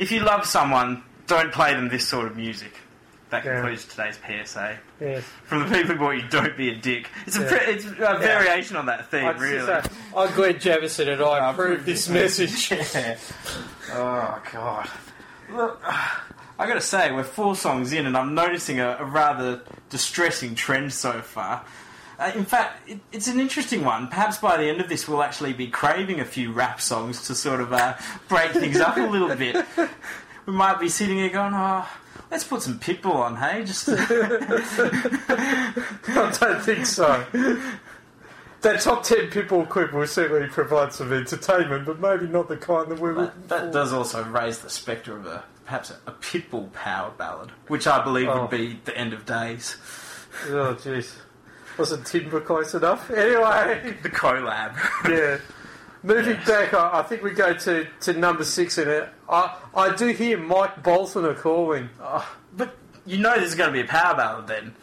If 0.00 0.10
you 0.10 0.20
love 0.20 0.46
someone, 0.46 1.02
don't 1.28 1.52
play 1.52 1.74
them 1.74 1.88
this 1.88 2.08
sort 2.08 2.26
of 2.26 2.36
music. 2.36 2.72
that 3.30 3.44
Yeah. 3.44 3.60
concludes 3.60 3.84
today's 3.84 4.18
PSA. 4.26 4.76
Yes. 5.00 5.22
From 5.44 5.60
the 5.60 5.66
people 5.76 5.92
who 5.94 6.00
bought 6.00 6.16
you 6.16 6.22
don't 6.28 6.56
be 6.56 6.70
a 6.70 6.74
dick. 6.74 7.08
It's 7.28 7.36
a 7.36 7.42
Yeah. 7.42 7.48
pre- 7.48 7.58
it's 7.74 7.84
a 7.84 7.90
variation 8.18 8.76
on 8.76 8.86
that 8.86 9.08
theme, 9.08 9.24
I'd 9.24 9.38
really. 9.40 9.64
say, 9.64 9.82
I'm 10.16 10.34
Glenn 10.34 10.58
Jamison 10.58 11.08
and 11.10 11.22
I 11.22 11.50
approve 11.52 11.84
this 11.86 12.08
message. 12.08 12.72
Oh 13.92 14.42
god. 14.52 14.88
Look, 15.52 15.80
I 15.84 16.66
gotta 16.66 16.80
say, 16.80 17.12
we're 17.12 17.22
four 17.22 17.54
songs 17.54 17.92
in, 17.92 18.06
and 18.06 18.16
I'm 18.16 18.34
noticing 18.34 18.80
a, 18.80 18.96
a 18.98 19.04
rather 19.04 19.60
distressing 19.90 20.56
trend 20.56 20.92
so 20.92 21.20
far. 21.22 21.64
Uh, 22.20 22.30
in 22.34 22.44
fact, 22.44 22.86
it, 22.88 23.00
it's 23.12 23.26
an 23.28 23.40
interesting 23.40 23.82
one. 23.82 24.06
Perhaps 24.08 24.36
by 24.38 24.56
the 24.58 24.68
end 24.68 24.80
of 24.80 24.88
this, 24.90 25.08
we'll 25.08 25.22
actually 25.22 25.54
be 25.54 25.66
craving 25.68 26.20
a 26.20 26.24
few 26.24 26.52
rap 26.52 26.80
songs 26.80 27.26
to 27.28 27.34
sort 27.34 27.60
of 27.62 27.72
uh, 27.72 27.94
break 28.28 28.52
things 28.52 28.78
up 28.78 28.96
a 28.98 29.00
little 29.00 29.34
bit. 29.34 29.64
We 30.46 30.54
might 30.54 30.80
be 30.80 30.88
sitting 30.88 31.18
here 31.18 31.28
going, 31.28 31.52
"Oh, 31.54 31.86
let's 32.30 32.44
put 32.44 32.62
some 32.62 32.78
Pitbull 32.80 33.14
on, 33.14 33.36
hey?" 33.36 33.62
Just 33.64 33.88
I 35.28 36.36
don't 36.40 36.62
think 36.62 36.86
so. 36.86 37.24
That 38.62 38.80
top 38.80 39.02
10 39.04 39.30
Pitbull 39.30 39.68
clip 39.68 39.92
will 39.92 40.06
certainly 40.06 40.48
provide 40.48 40.92
some 40.92 41.12
entertainment, 41.12 41.84
but 41.86 42.00
maybe 42.00 42.26
not 42.26 42.48
the 42.48 42.56
kind 42.56 42.90
that 42.90 42.98
we're 42.98 43.14
That, 43.14 43.48
that 43.48 43.72
does 43.72 43.92
also 43.92 44.22
raise 44.24 44.58
the 44.58 44.70
spectre 44.70 45.16
of 45.16 45.26
a 45.26 45.44
perhaps 45.66 45.90
a, 45.90 45.96
a 46.10 46.12
pitbull 46.12 46.72
power 46.72 47.12
ballad, 47.16 47.50
which 47.68 47.86
I 47.86 48.02
believe 48.02 48.28
Oh. 48.28 48.42
would 48.42 48.50
be 48.50 48.78
the 48.84 48.96
end 48.96 49.12
of 49.12 49.24
days. 49.26 49.76
Oh, 50.48 50.74
jeez. 50.74 51.12
Wasn't 51.80 52.04
Timber 52.06 52.42
close 52.42 52.74
enough? 52.74 53.10
Anyway, 53.10 53.96
The 54.02 54.10
collab. 54.10 54.76
yeah. 55.08 55.38
Moving 56.02 56.36
back, 56.46 56.74
I, 56.74 56.98
I 56.98 57.02
think 57.02 57.22
we 57.22 57.30
go 57.30 57.54
to, 57.54 57.86
to 58.00 58.12
number 58.12 58.44
six 58.44 58.76
in 58.76 58.86
it. 58.86 59.08
I, 59.26 59.56
I 59.74 59.96
do 59.96 60.08
hear 60.08 60.36
Mike 60.36 60.82
Bolton 60.82 61.24
are 61.24 61.32
calling. 61.32 61.88
Oh, 61.98 62.36
but 62.54 62.76
you 63.06 63.16
know 63.16 63.34
there's 63.34 63.54
going 63.54 63.70
to 63.70 63.72
be 63.72 63.80
a 63.80 63.86
power 63.86 64.14
ballad 64.14 64.46
then. 64.46 64.74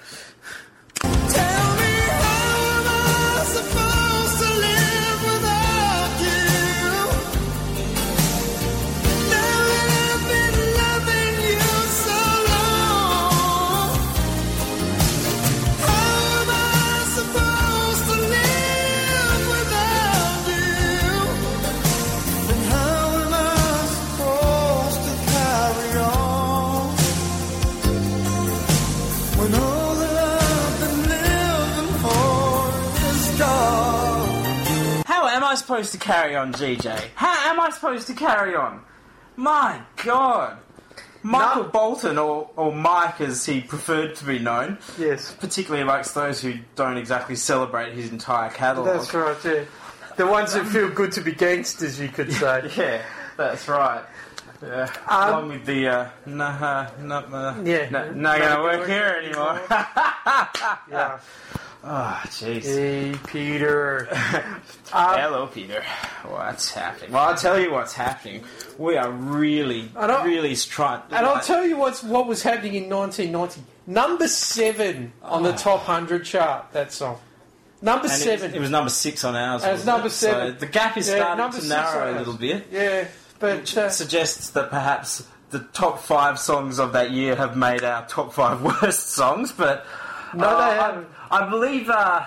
Supposed 35.67 35.91
to 35.91 35.97
carry 35.97 36.33
on, 36.33 36.53
GJ? 36.53 37.09
How 37.15 37.51
am 37.51 37.59
I 37.59 37.69
supposed 37.71 38.07
to 38.07 38.13
carry 38.13 38.55
on? 38.55 38.81
My 39.35 39.81
God. 40.05 40.57
Michael 41.23 41.63
No. 41.63 41.69
Bolton, 41.69 42.17
or, 42.17 42.49
or 42.55 42.73
Mike 42.73 43.19
as 43.19 43.45
he 43.45 43.59
preferred 43.59 44.15
to 44.15 44.23
be 44.23 44.39
known, 44.39 44.77
Yes. 44.97 45.33
particularly 45.37 45.81
amongst 45.83 46.15
those 46.15 46.39
who 46.41 46.53
don't 46.75 46.95
exactly 46.95 47.35
celebrate 47.35 47.91
his 47.93 48.11
entire 48.11 48.49
catalogue. 48.49 48.95
That's 48.97 49.13
right, 49.13 49.35
yeah. 49.43 49.63
The 50.15 50.25
ones 50.25 50.53
that 50.53 50.65
feel 50.67 50.89
good 50.89 51.11
to 51.13 51.21
be 51.21 51.33
gangsters, 51.33 51.99
you 51.99 52.07
could 52.07 52.31
say. 52.41 52.71
Yeah, 52.77 53.01
that's 53.35 53.67
right. 53.67 54.03
Yeah. 54.63 54.89
Um, 55.07 55.29
Along 55.29 55.47
with 55.49 55.65
the, 55.65 55.87
uh, 55.87 56.09
nah, 56.25 56.87
nah, 57.01 57.19
nah, 57.27 57.61
Yeah. 57.61 57.89
nah, 57.89 58.05
not 58.11 58.39
gonna 58.39 58.63
work 58.63 58.87
here 58.87 59.21
anymore. 59.21 59.59
Yeah. 60.89 61.19
Oh, 61.83 62.21
jeez. 62.25 62.63
Hey, 62.63 63.15
Peter. 63.27 64.07
Uh, 64.93 65.17
Hello, 65.17 65.47
Peter. 65.47 65.83
What's 66.25 66.71
happening? 66.71 67.11
Well, 67.11 67.27
I'll 67.27 67.35
tell 67.35 67.59
you 67.59 67.73
what's 67.73 67.91
happening. 67.93 68.45
We 68.77 68.95
are 68.95 69.11
really, 69.11 69.91
really 69.97 70.55
trying. 70.55 71.01
And 71.11 71.25
I'll 71.25 71.41
tell 71.41 71.65
you 71.67 71.75
what's 71.75 72.01
what 72.01 72.25
was 72.25 72.41
happening 72.41 72.75
in 72.75 72.89
1990. 72.89 73.69
Number 73.85 74.29
seven 74.29 75.11
on 75.21 75.43
the 75.43 75.51
ah. 75.51 75.57
top 75.57 75.81
hundred 75.81 76.23
chart. 76.23 76.71
That 76.71 76.93
song. 76.93 77.19
Number 77.81 78.07
And 78.07 78.11
it 78.11 78.13
was, 78.13 78.23
seven. 78.23 78.55
it 78.55 78.59
was 78.59 78.69
number 78.69 78.89
six 78.89 79.23
on 79.25 79.35
ours. 79.35 79.63
It 79.65 79.71
was 79.73 79.85
number 79.85 80.07
it? 80.07 80.11
So 80.11 80.31
seven. 80.31 80.57
the 80.57 80.65
gap 80.65 80.95
is 80.95 81.09
Yeah, 81.09 81.35
starting 81.35 81.61
to 81.61 81.67
narrow 81.67 82.15
a 82.15 82.17
little 82.17 82.33
bit. 82.33 82.67
yeah, 82.71 83.07
but 83.39 83.77
uh, 83.77 83.89
Suggests 83.89 84.51
that 84.51 84.69
perhaps 84.69 85.27
the 85.51 85.59
top 85.73 85.99
five 85.99 86.39
songs 86.39 86.79
of 86.79 86.93
that 86.93 87.11
year 87.11 87.35
have 87.35 87.55
made 87.55 87.83
our 87.83 88.07
top 88.07 88.33
five 88.33 88.61
worst 88.81 89.09
songs, 89.09 89.51
but 89.51 89.85
No, 90.37 90.57
they 90.57 90.63
I- 90.63 90.73
haven't. 90.75 91.07
I, 91.29 91.49
believe 91.49 91.89
uh, 91.89 92.25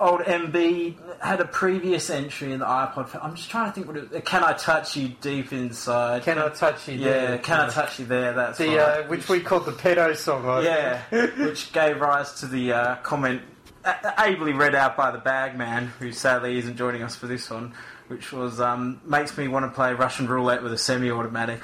old 0.00 0.20
MB 0.20 0.96
had 1.20 1.40
a 1.40 1.44
previous 1.44 2.10
entry 2.10 2.52
in 2.52 2.58
the 2.60 2.66
iPod. 2.66 3.18
I'm 3.22 3.34
just 3.34 3.50
trying 3.50 3.66
to 3.66 3.72
think 3.72 3.86
what 3.86 3.96
it. 3.96 4.24
Can 4.24 4.42
I 4.42 4.52
touch 4.54 4.96
you 4.96 5.08
deep 5.20 5.52
inside? 5.52 6.22
can 6.22 6.38
I 6.38 6.48
touch 6.48 6.88
you? 6.88 6.98
There? 6.98 7.08
Yeah, 7.08 7.26
there? 7.30 7.38
can 7.38 7.60
I 7.60 7.70
touch 7.70 7.98
you 7.98 8.06
there? 8.06 8.32
That's 8.32 8.58
The 8.58 8.78
uh, 8.78 9.08
which 9.08 9.28
we 9.28 9.40
called 9.40 9.66
the 9.66 9.72
pedo 9.72 10.16
song. 10.16 10.46
I 10.46 10.62
Yeah, 10.62 11.02
which 11.44 11.72
gave 11.72 12.00
rise 12.00 12.34
to 12.40 12.46
the 12.46 12.72
uh, 12.72 12.96
comment 12.96 13.42
ably 13.84 14.52
read 14.52 14.74
out 14.74 14.96
by 14.96 15.10
the 15.10 15.18
Bagman, 15.18 15.86
who 15.98 16.12
sadly 16.12 16.58
isn't 16.58 16.76
joining 16.76 17.02
us 17.02 17.14
for 17.16 17.26
this 17.26 17.50
one, 17.50 17.74
which 18.08 18.32
was 18.32 18.60
um, 18.60 19.00
makes 19.04 19.36
me 19.36 19.48
want 19.48 19.64
to 19.64 19.74
play 19.74 19.92
Russian 19.94 20.26
roulette 20.26 20.62
with 20.62 20.72
a 20.72 20.78
semi-automatic. 20.78 21.60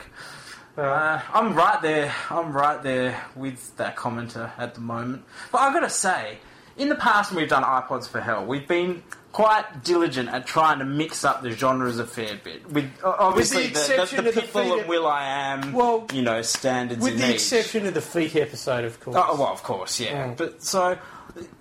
Uh, 0.77 1.21
I'm 1.33 1.55
right 1.55 1.81
there. 1.83 2.15
I'm 2.31 2.53
right 2.53 2.83
there 2.83 3.23
with 3.37 3.77
that 3.77 3.97
commenter 3.97 4.51
at 4.57 4.75
the 4.75 4.81
moment. 4.81 5.25
But 5.53 5.59
I've 5.59 5.75
got 5.75 5.81
to 5.81 5.91
say, 5.91 6.39
in 6.77 6.89
the 6.89 6.95
past 6.95 7.31
when 7.33 7.41
we've 7.41 7.51
done 7.51 7.65
iPods 7.65 8.09
for 8.09 8.21
Hell, 8.21 8.47
we've 8.47 8.67
been 8.67 9.03
quite 9.33 9.85
diligent 9.85 10.29
at 10.29 10.47
trying 10.47 10.79
to 10.81 10.85
mix 10.85 11.25
up 11.25 11.43
the 11.43 11.51
genres 11.51 11.99
a 11.99 12.07
fair 12.07 12.37
bit. 12.43 12.69
With 12.71 12.91
uh, 13.05 13.15
obviously 13.19 13.69
the, 13.69 13.75
the, 13.75 13.81
exception 13.81 14.25
the, 14.25 14.31
of 14.31 14.35
the 14.35 14.41
Pitbull 14.43 14.63
Feet- 14.75 14.81
and 14.81 14.89
will.i.am, 14.89 15.73
Well, 15.73 16.07
you 16.13 16.23
know, 16.23 16.43
standards 16.43 17.03
With 17.03 17.19
the 17.19 17.29
each. 17.29 17.35
exception 17.35 17.87
of 17.87 17.95
the 17.95 18.01
feet 18.01 18.35
episode, 18.37 18.85
of 18.85 18.99
course. 19.01 19.17
Oh, 19.19 19.37
well, 19.37 19.53
of 19.53 19.63
course, 19.63 20.01
yeah. 20.01 20.29
Mm. 20.29 20.37
But 20.37 20.63
so, 20.63 20.99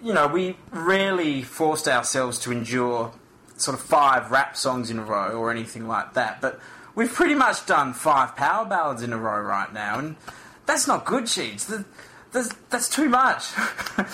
you 0.01 0.13
know, 0.13 0.27
we 0.27 0.55
rarely 0.71 1.41
forced 1.43 1.87
ourselves 1.87 2.39
to 2.39 2.51
endure 2.51 3.11
sort 3.57 3.77
of 3.77 3.83
five 3.83 4.31
rap 4.31 4.55
songs 4.55 4.89
in 4.89 4.97
a 4.97 5.03
row 5.03 5.31
or 5.37 5.51
anything 5.51 5.87
like 5.87 6.13
that. 6.13 6.41
But 6.41 6.59
we've 6.99 7.13
pretty 7.13 7.33
much 7.33 7.65
done 7.65 7.93
five 7.93 8.35
power 8.35 8.65
ballads 8.65 9.01
in 9.01 9.13
a 9.13 9.17
row 9.17 9.39
right 9.39 9.73
now, 9.73 9.97
and 9.99 10.17
that's 10.65 10.85
not 10.85 11.05
good, 11.05 11.27
Sheets. 11.29 11.63
That- 11.65 11.85
That's, 12.31 12.53
that's 12.69 12.89
too 12.89 13.09
much. 13.09 13.43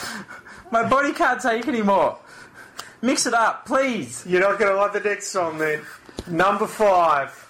My 0.71 0.87
body 0.87 1.11
can't 1.11 1.41
take 1.41 1.67
any 1.67 1.81
more. 1.81 2.17
Mix 3.01 3.25
it 3.25 3.33
up, 3.33 3.65
please. 3.65 4.23
You're 4.25 4.39
not 4.39 4.57
going 4.57 4.71
to 4.71 4.77
like 4.77 4.93
the 4.93 5.01
next 5.01 5.27
song 5.27 5.57
then. 5.57 5.81
Number 6.27 6.65
five. 6.65 7.44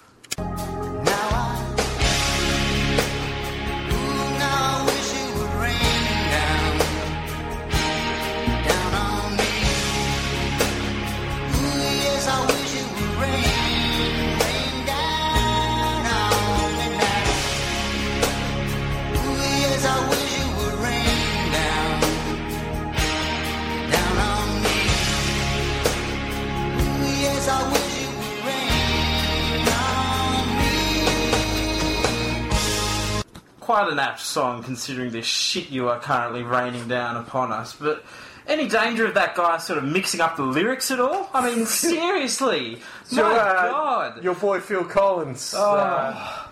Quite 33.66 33.90
an 33.92 33.98
apt 33.98 34.20
song 34.20 34.62
considering 34.62 35.10
the 35.10 35.22
shit 35.22 35.70
you 35.70 35.88
are 35.88 35.98
currently 35.98 36.44
raining 36.44 36.86
down 36.86 37.16
upon 37.16 37.50
us. 37.50 37.74
But 37.74 38.04
any 38.46 38.68
danger 38.68 39.06
of 39.06 39.14
that 39.14 39.34
guy 39.34 39.58
sort 39.58 39.78
of 39.78 39.84
mixing 39.84 40.20
up 40.20 40.36
the 40.36 40.44
lyrics 40.44 40.92
at 40.92 41.00
all? 41.00 41.28
I 41.34 41.50
mean, 41.52 41.66
seriously. 42.06 42.76
My 43.10 43.16
So, 43.16 43.26
uh, 43.26 43.70
God. 43.72 44.22
Your 44.22 44.36
boy 44.36 44.60
Phil 44.60 44.84
Collins. 44.84 45.52
Oh. 45.56 45.74
Uh, 45.78 46.46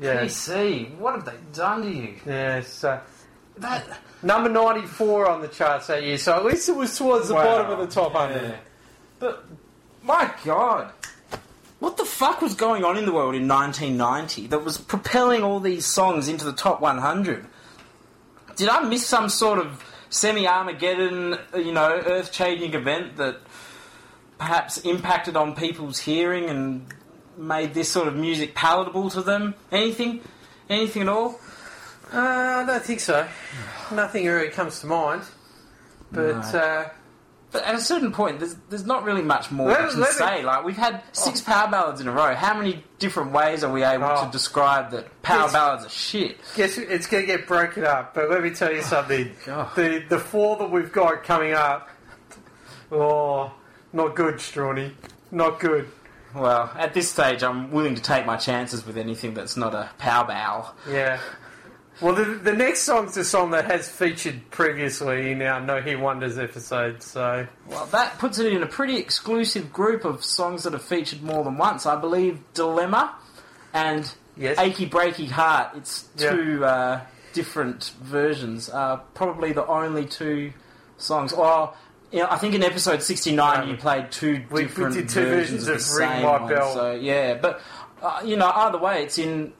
yeah. 0.00 0.24
PC, 0.24 0.92
what 0.96 1.14
have 1.14 1.24
they 1.24 1.36
done 1.52 1.82
to 1.82 1.88
you? 1.88 2.14
Yes. 2.26 2.82
Uh, 2.82 2.98
That. 3.58 3.84
number 4.24 4.48
94 4.48 5.28
on 5.28 5.42
the 5.42 5.48
charts 5.48 5.86
that 5.86 6.02
year, 6.02 6.18
so 6.18 6.34
at 6.34 6.44
least 6.44 6.68
it 6.68 6.74
was 6.74 6.98
towards 6.98 7.28
the 7.28 7.34
Wow. 7.34 7.44
bottom 7.44 7.78
of 7.78 7.88
the 7.88 7.94
top 7.94 8.12
100. 8.14 8.42
Yeah. 8.42 8.56
But, 9.20 9.44
my 10.02 10.28
God. 10.44 10.90
What 11.80 11.96
the 11.96 12.04
fuck 12.04 12.42
was 12.42 12.54
going 12.54 12.84
on 12.84 12.96
in 12.98 13.06
the 13.06 13.12
world 13.12 13.34
in 13.34 13.48
1990 13.48 14.46
that 14.48 14.62
was 14.64 14.76
propelling 14.78 15.42
all 15.42 15.60
these 15.60 15.86
songs 15.86 16.28
into 16.28 16.44
the 16.44 16.52
top 16.52 16.80
100? 16.80 17.46
Did 18.56 18.68
I 18.68 18.80
miss 18.82 19.06
some 19.06 19.28
sort 19.30 19.58
of 19.58 19.82
semi 20.10 20.46
Armageddon, 20.46 21.38
you 21.56 21.72
know, 21.72 21.90
earth 22.04 22.32
changing 22.32 22.74
event 22.74 23.16
that 23.16 23.38
perhaps 24.38 24.76
impacted 24.78 25.36
on 25.36 25.54
people's 25.56 25.98
hearing 25.98 26.50
and 26.50 26.86
made 27.38 27.72
this 27.72 27.88
sort 27.90 28.08
of 28.08 28.14
music 28.14 28.54
palatable 28.54 29.08
to 29.10 29.22
them? 29.22 29.54
Anything? 29.72 30.20
Anything 30.68 31.02
at 31.02 31.08
all? 31.08 31.40
Uh, 32.12 32.18
I 32.18 32.64
don't 32.66 32.82
think 32.82 33.00
so. 33.00 33.26
Nothing 33.90 34.26
really 34.26 34.50
comes 34.50 34.80
to 34.80 34.86
mind. 34.86 35.22
But 36.12 36.52
No. 36.52 36.58
uh, 36.58 36.88
But 37.52 37.64
at 37.64 37.74
a 37.74 37.80
certain 37.80 38.12
point, 38.12 38.38
there's 38.38 38.54
there's 38.68 38.84
not 38.86 39.02
really 39.04 39.22
much 39.22 39.50
more 39.50 39.68
Let- 39.68 39.84
we 39.86 39.90
can 39.90 40.00
let 40.00 40.10
me- 40.10 40.14
say. 40.16 40.42
Like 40.44 40.64
we've 40.64 40.76
had 40.76 41.02
six 41.12 41.42
oh. 41.42 41.50
power 41.50 41.70
ballads 41.70 42.00
in 42.00 42.06
a 42.08 42.12
row. 42.12 42.34
How 42.34 42.54
many 42.54 42.84
different 42.98 43.32
ways 43.32 43.64
are 43.64 43.72
we 43.72 43.82
able 43.82 44.04
Oh. 44.06 44.24
to 44.24 44.30
describe 44.30 44.90
that 44.92 45.22
power 45.22 45.50
ballads 45.50 45.84
are 45.84 45.88
shit? 45.88 46.38
guess 46.56 46.78
it's 46.78 47.06
going 47.06 47.22
to 47.22 47.26
get 47.26 47.46
broken 47.48 47.84
up. 47.84 48.14
But 48.14 48.30
let 48.30 48.42
me 48.42 48.50
tell 48.50 48.72
you 48.72 48.82
something. 48.82 49.32
The 49.74 50.04
the 50.08 50.18
four 50.18 50.56
that 50.58 50.70
we've 50.70 50.92
got 50.92 51.24
coming 51.24 51.52
up. 51.52 51.88
Oh, 52.92 53.52
not 53.92 54.14
good, 54.16 54.36
Strawny. 54.36 54.92
Not 55.30 55.60
good. 55.60 55.88
Well, 56.34 56.70
at 56.76 56.94
this 56.94 57.10
stage, 57.10 57.42
I'm 57.42 57.72
willing 57.72 57.96
to 57.96 58.02
take 58.02 58.24
my 58.26 58.36
chances 58.36 58.86
with 58.86 58.96
anything 58.96 59.34
that's 59.34 59.56
not 59.56 59.74
a 59.74 59.90
power 59.98 60.24
ballad. 60.26 60.66
Yeah. 60.88 61.18
Well, 62.00 62.14
the, 62.14 62.24
the 62.24 62.52
next 62.54 62.80
song's 62.82 63.16
a 63.18 63.24
song 63.24 63.50
that 63.50 63.66
has 63.66 63.88
featured 63.88 64.50
previously 64.50 65.32
in 65.32 65.42
our 65.42 65.60
No 65.60 65.82
He 65.82 65.96
Wonders 65.96 66.38
episode, 66.38 67.02
so. 67.02 67.46
Well, 67.66 67.86
that 67.86 68.18
puts 68.18 68.38
it 68.38 68.52
in 68.52 68.62
a 68.62 68.66
pretty 68.66 68.96
exclusive 68.96 69.70
group 69.72 70.04
of 70.06 70.24
songs 70.24 70.62
that 70.62 70.72
have 70.72 70.82
featured 70.82 71.22
more 71.22 71.44
than 71.44 71.58
once. 71.58 71.84
I 71.84 71.96
believe 72.00 72.40
Dilemma 72.54 73.14
and 73.74 74.10
Yes. 74.36 74.58
Achy 74.58 74.88
Breaky 74.88 75.28
Heart. 75.28 75.72
It's 75.76 76.08
Yeah. 76.16 76.30
two 76.30 76.64
uh, 76.64 77.00
different 77.34 77.92
versions. 78.02 78.70
Uh, 78.70 78.96
probably 79.12 79.52
the 79.52 79.66
only 79.66 80.06
two 80.06 80.54
songs. 80.96 81.34
Well, 81.34 81.76
you 82.10 82.20
know, 82.20 82.28
I 82.30 82.36
think 82.38 82.54
in 82.54 82.62
episode 82.62 83.02
69 83.02 83.60
Um, 83.60 83.68
you 83.68 83.76
played 83.76 84.10
two 84.10 84.42
we 84.50 84.62
different 84.62 84.94
did 84.94 85.08
two 85.10 85.26
versions 85.26 85.66
the 85.66 85.74
of 85.74 85.82
same 85.82 86.08
Ring 86.08 86.22
My 86.22 86.40
one. 86.40 86.48
Bell. 86.48 86.72
So, 86.74 86.92
yeah, 86.92 87.34
but, 87.34 87.60
uh, 88.00 88.22
you 88.24 88.36
know, 88.36 88.50
either 88.54 88.78
way, 88.78 89.02
it's 89.02 89.18
in... 89.18 89.52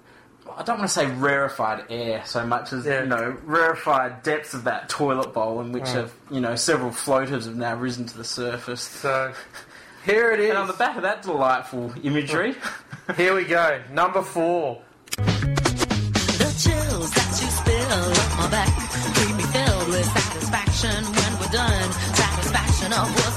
I 0.61 0.62
don't 0.62 0.76
want 0.79 0.90
to 0.90 0.95
say 0.95 1.07
rarefied 1.07 1.85
air 1.88 2.23
so 2.26 2.45
much 2.47 2.75
as 2.75 2.85
Yeah. 2.85 3.00
you 3.00 3.07
know 3.09 3.35
rarefied 3.45 4.23
depths 4.23 4.52
of 4.52 4.64
that 4.64 4.90
toilet 4.90 5.33
bowl 5.33 5.62
in 5.62 5.73
which 5.73 5.85
Mm. 5.85 5.95
have 5.95 6.12
you 6.31 6.40
know 6.43 6.55
several 6.55 6.90
floaters 6.90 7.47
have 7.47 7.57
now 7.57 7.75
risen 7.75 8.05
to 8.05 8.17
the 8.19 8.25
surface. 8.25 8.83
So, 8.83 9.33
here 10.05 10.33
it 10.33 10.40
is. 10.40 10.50
And 10.50 10.59
on 10.59 10.67
the 10.67 10.75
back 10.75 10.97
of 10.97 11.02
that 11.02 11.23
delightful 11.23 11.95
imagery, 12.02 12.57
Here 13.17 13.35
we 13.35 13.45
go. 13.45 13.81
Number 13.90 14.21
four. 14.23 14.83
The 15.17 16.50
chills 16.62 17.11
that 17.11 17.31
you 17.40 17.49
spill 17.50 18.02
up 18.21 18.38
my 18.38 18.49
back 18.50 18.69
keep 19.17 19.35
me 19.35 19.43
filled 19.45 19.88
with 19.88 20.05
satisfaction 20.05 21.05
when 21.05 21.33
we're 21.40 21.49
done. 21.50 21.93
Satisfaction 22.14 22.93
of 22.93 23.09
what's 23.17 23.29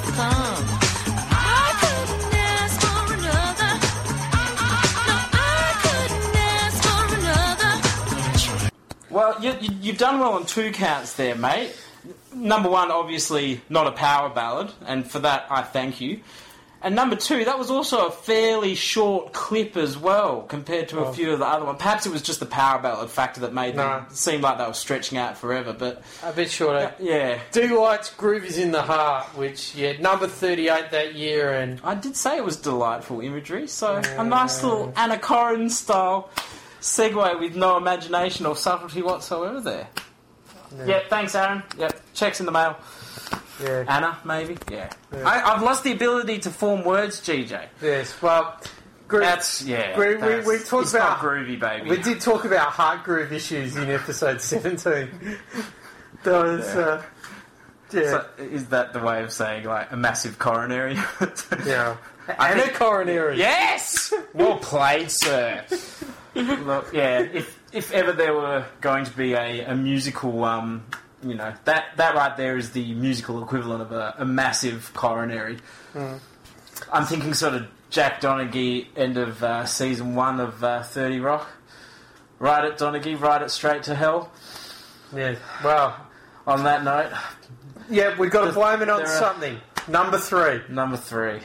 well, 9.13 9.41
you, 9.41 9.53
you, 9.61 9.69
you've 9.81 9.97
done 9.97 10.19
well 10.19 10.33
on 10.33 10.45
two 10.45 10.71
counts 10.71 11.13
there, 11.13 11.35
mate. 11.35 11.71
Number 12.33 12.69
one, 12.69 12.91
obviously 12.91 13.61
not 13.69 13.87
a 13.87 13.91
power 13.91 14.29
ballad, 14.29 14.71
and 14.85 15.09
for 15.09 15.19
that 15.19 15.45
I 15.49 15.61
thank 15.61 16.01
you. 16.01 16.19
And 16.81 16.95
number 16.97 17.15
two, 17.15 17.45
that 17.45 17.57
was 17.57 17.71
also 17.71 18.07
a 18.07 18.11
fairly 18.11 18.75
short 18.75 19.31
clip 19.31 19.77
as 19.77 19.97
well 19.97 20.41
compared 20.41 20.89
to 20.89 20.99
a 20.99 21.13
few 21.13 21.31
of 21.31 21.39
the 21.39 21.45
other 21.45 21.63
ones. 21.63 21.77
Perhaps 21.79 22.05
it 22.05 22.11
was 22.11 22.21
just 22.21 22.41
the 22.41 22.45
power 22.45 22.77
ballad 22.81 23.09
factor 23.09 23.39
that 23.41 23.53
made 23.53 23.77
No. 23.77 23.83
them 23.87 24.07
seem 24.09 24.41
like 24.41 24.57
they 24.57 24.65
were 24.67 24.73
stretching 24.73 25.17
out 25.17 25.37
forever. 25.37 25.71
But 25.71 26.03
A 26.23 26.33
bit 26.33 26.51
shorter. 26.51 26.93
yeah, 26.99 27.39
Deee-Lite's 27.53 28.09
Groove 28.15 28.43
is 28.43 28.57
in 28.57 28.73
the 28.73 28.81
Heart, 28.81 29.27
which, 29.37 29.73
yeah, 29.75 29.93
number 30.01 30.27
38 30.27 30.91
that 30.91 31.15
year, 31.15 31.53
and 31.53 31.79
I 31.85 31.95
did 31.95 32.17
say 32.17 32.35
it 32.35 32.43
was 32.43 32.57
delightful 32.57 33.21
imagery, 33.21 33.65
so 33.67 34.01
a 34.17 34.23
nice 34.25 34.61
little 34.61 34.91
Anna 34.97 35.15
Corrin 35.17 35.71
style 35.71 36.29
segue 36.83 37.39
with 37.39 37.55
no 37.55 37.77
imagination 37.77 38.45
or 38.45 38.55
subtlety 38.55 39.01
whatsoever 39.01 39.59
there. 39.61 39.87
Yep, 40.85 41.09
thanks, 41.09 41.33
Aaron. 41.35 41.63
Yep, 41.77 42.01
checks 42.13 42.39
in 42.39 42.45
the 42.45 42.51
mail. 42.51 42.75
yeah. 43.61 43.85
Anna, 43.87 44.17
maybe? 44.25 44.57
Yeah. 44.71 44.91
I, 45.23 45.41
I've 45.41 45.61
lost 45.61 45.83
the 45.83 45.91
ability 45.91 46.39
to 46.39 46.49
form 46.49 46.83
words, 46.83 47.21
GJ. 47.21 47.67
Yes, 47.81 48.19
well, 48.21 48.59
Groove. 49.07 49.21
That's, 49.23 49.61
yeah. 49.61 49.97
We- 49.97 50.15
we- 50.15 50.21
that's- 50.21 50.47
we 50.47 50.57
talked 50.59 50.83
it's 50.85 50.93
about- 50.93 51.19
groovy, 51.19 51.59
baby. 51.59 51.89
We 51.89 51.97
did 52.01 52.19
talk 52.21 52.45
about 52.45 52.69
heart 52.69 53.03
groove 53.03 53.31
issues 53.31 53.75
in 53.75 53.89
episode 53.89 54.41
17. 54.41 55.09
That 56.23 56.41
was, 56.45 56.65
uh, 56.69 57.03
yeah. 57.91 58.01
So, 58.01 58.25
is 58.37 58.67
that 58.67 58.93
the 58.93 58.99
way 59.01 59.21
of 59.23 59.31
saying, 59.33 59.65
like, 59.65 59.91
a 59.91 59.97
massive 59.97 60.39
coronary? 60.39 60.93
yeah. 61.65 61.97
I 62.39 62.51
And 62.51 62.61
a 62.61 62.71
coronary. 62.73 63.37
Yes! 63.37 64.13
Well 64.33 64.57
played, 64.59 65.11
sir. 65.11 65.65
Look, 66.65 66.93
yeah, 66.93 67.19
if 67.19 67.59
if 67.71 67.91
ever 67.91 68.11
there 68.11 68.33
were 68.33 68.65
going 68.81 69.05
to 69.05 69.11
be 69.11 69.33
a, 69.33 69.65
a 69.65 69.75
musical, 69.75 70.43
um, 70.43 70.83
you 71.21 71.35
know, 71.35 71.53
that 71.65 71.95
that 71.97 72.15
right 72.15 72.35
there 72.37 72.57
is 72.57 72.71
the 72.71 72.93
musical 72.95 73.41
equivalent 73.43 73.81
of 73.81 73.91
a, 73.91 74.15
a 74.19 74.25
massive 74.25 74.91
coronary. 74.93 75.57
I'm 76.91 77.05
thinking 77.05 77.33
sort 77.33 77.53
of 77.53 77.67
Jack 77.91 78.19
Donaghy, 78.21 78.87
end 78.95 79.17
of 79.17 79.43
uh, 79.43 79.65
season 79.65 80.15
one 80.15 80.39
of 80.39 80.63
uh, 80.63 80.81
30 80.83 81.19
Rock. 81.19 81.47
Ride 82.39 82.65
it, 82.65 82.77
Donaghy, 82.77 83.19
ride 83.19 83.43
it 83.43 83.51
straight 83.51 83.83
to 83.83 83.95
hell. 83.95 84.31
Yeah. 85.15 85.35
Well, 85.63 85.95
On 86.47 86.63
that 86.63 86.83
note, 86.83 87.11
yeah, 87.89 88.17
we've 88.17 88.31
got 88.31 88.45
to 88.45 88.51
blame 88.51 88.81
it 88.81 88.89
on 88.89 89.05
something. 89.05 89.59
Number 89.87 90.17
three. 90.17 90.61
number 90.69 90.97
three. 90.97 91.39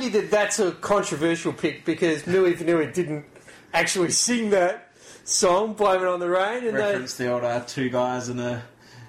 You 0.00 0.06
argue 0.08 0.20
that 0.20 0.30
that's 0.30 0.58
a 0.58 0.72
controversial 0.72 1.52
pick 1.52 1.84
because 1.84 2.22
Milli 2.24 2.56
Vanilli 2.56 2.92
didn't 2.92 3.24
actually 3.72 4.10
sing 4.10 4.50
that 4.50 4.90
song, 5.24 5.74
Blame 5.74 6.02
It 6.02 6.08
on 6.08 6.20
the 6.20 6.28
Rain. 6.28 6.66
And 6.66 6.76
they, 6.76 6.80
Reference 6.82 7.16
the 7.16 7.32
old 7.32 7.44
uh, 7.44 7.60
two 7.60 7.88
guys 7.90 8.28
and 8.28 8.40
a. 8.40 8.62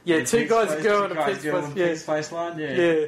yeah, 0.04 0.24
two 0.24 0.48
guys, 0.48 0.72
a 0.72 0.82
girl, 0.82 1.04
and 1.04 1.14
a 1.14 1.16
guys, 1.16 1.36
pitch 1.36 1.44
girl 1.44 1.64
and 1.64 1.76
a 1.76 1.80
yeah. 1.80 1.88
pig's 1.88 2.04
face 2.04 2.32
line, 2.32 2.58
Yeah. 2.60 3.06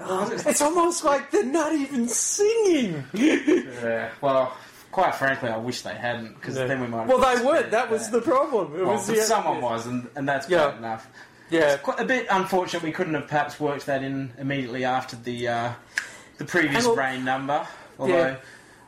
Oh, 0.00 0.28
it's 0.32 0.60
almost 0.60 1.04
like 1.04 1.30
they're 1.30 1.44
not 1.44 1.72
even 1.72 2.08
singing. 2.08 3.04
Yeah, 3.14 4.10
well, 4.20 4.56
quite 4.90 5.14
frankly, 5.14 5.50
I 5.50 5.56
wish 5.56 5.82
they 5.82 5.94
hadn't, 5.94 6.34
because 6.34 6.56
then 6.56 6.80
we 6.80 6.88
might. 6.88 7.06
well, 7.06 7.18
they 7.18 7.44
weren't. 7.44 7.70
That 7.70 7.90
was 7.90 8.10
the 8.10 8.20
problem. 8.20 8.74
It 8.74 8.84
Well, 8.84 8.94
was 8.94 9.06
the, 9.06 9.16
someone 9.18 9.60
was, 9.60 9.86
and, 9.86 10.08
and 10.16 10.28
that's 10.28 10.48
Yeah. 10.50 10.68
bad 10.70 10.78
enough. 10.78 11.08
Yeah. 11.50 11.76
Quite 11.76 12.00
a 12.00 12.04
bit 12.04 12.26
unfortunate 12.28 12.82
we 12.82 12.90
couldn't 12.90 13.14
have 13.14 13.28
perhaps 13.28 13.60
worked 13.60 13.86
that 13.86 14.02
in 14.02 14.32
immediately 14.38 14.84
after 14.84 15.14
the 15.14 15.46
uh, 15.46 15.72
the 16.38 16.44
previous 16.44 16.86
well- 16.86 16.96
rain 16.96 17.24
number. 17.24 17.66
Although, 17.98 18.12
Yeah. 18.14 18.36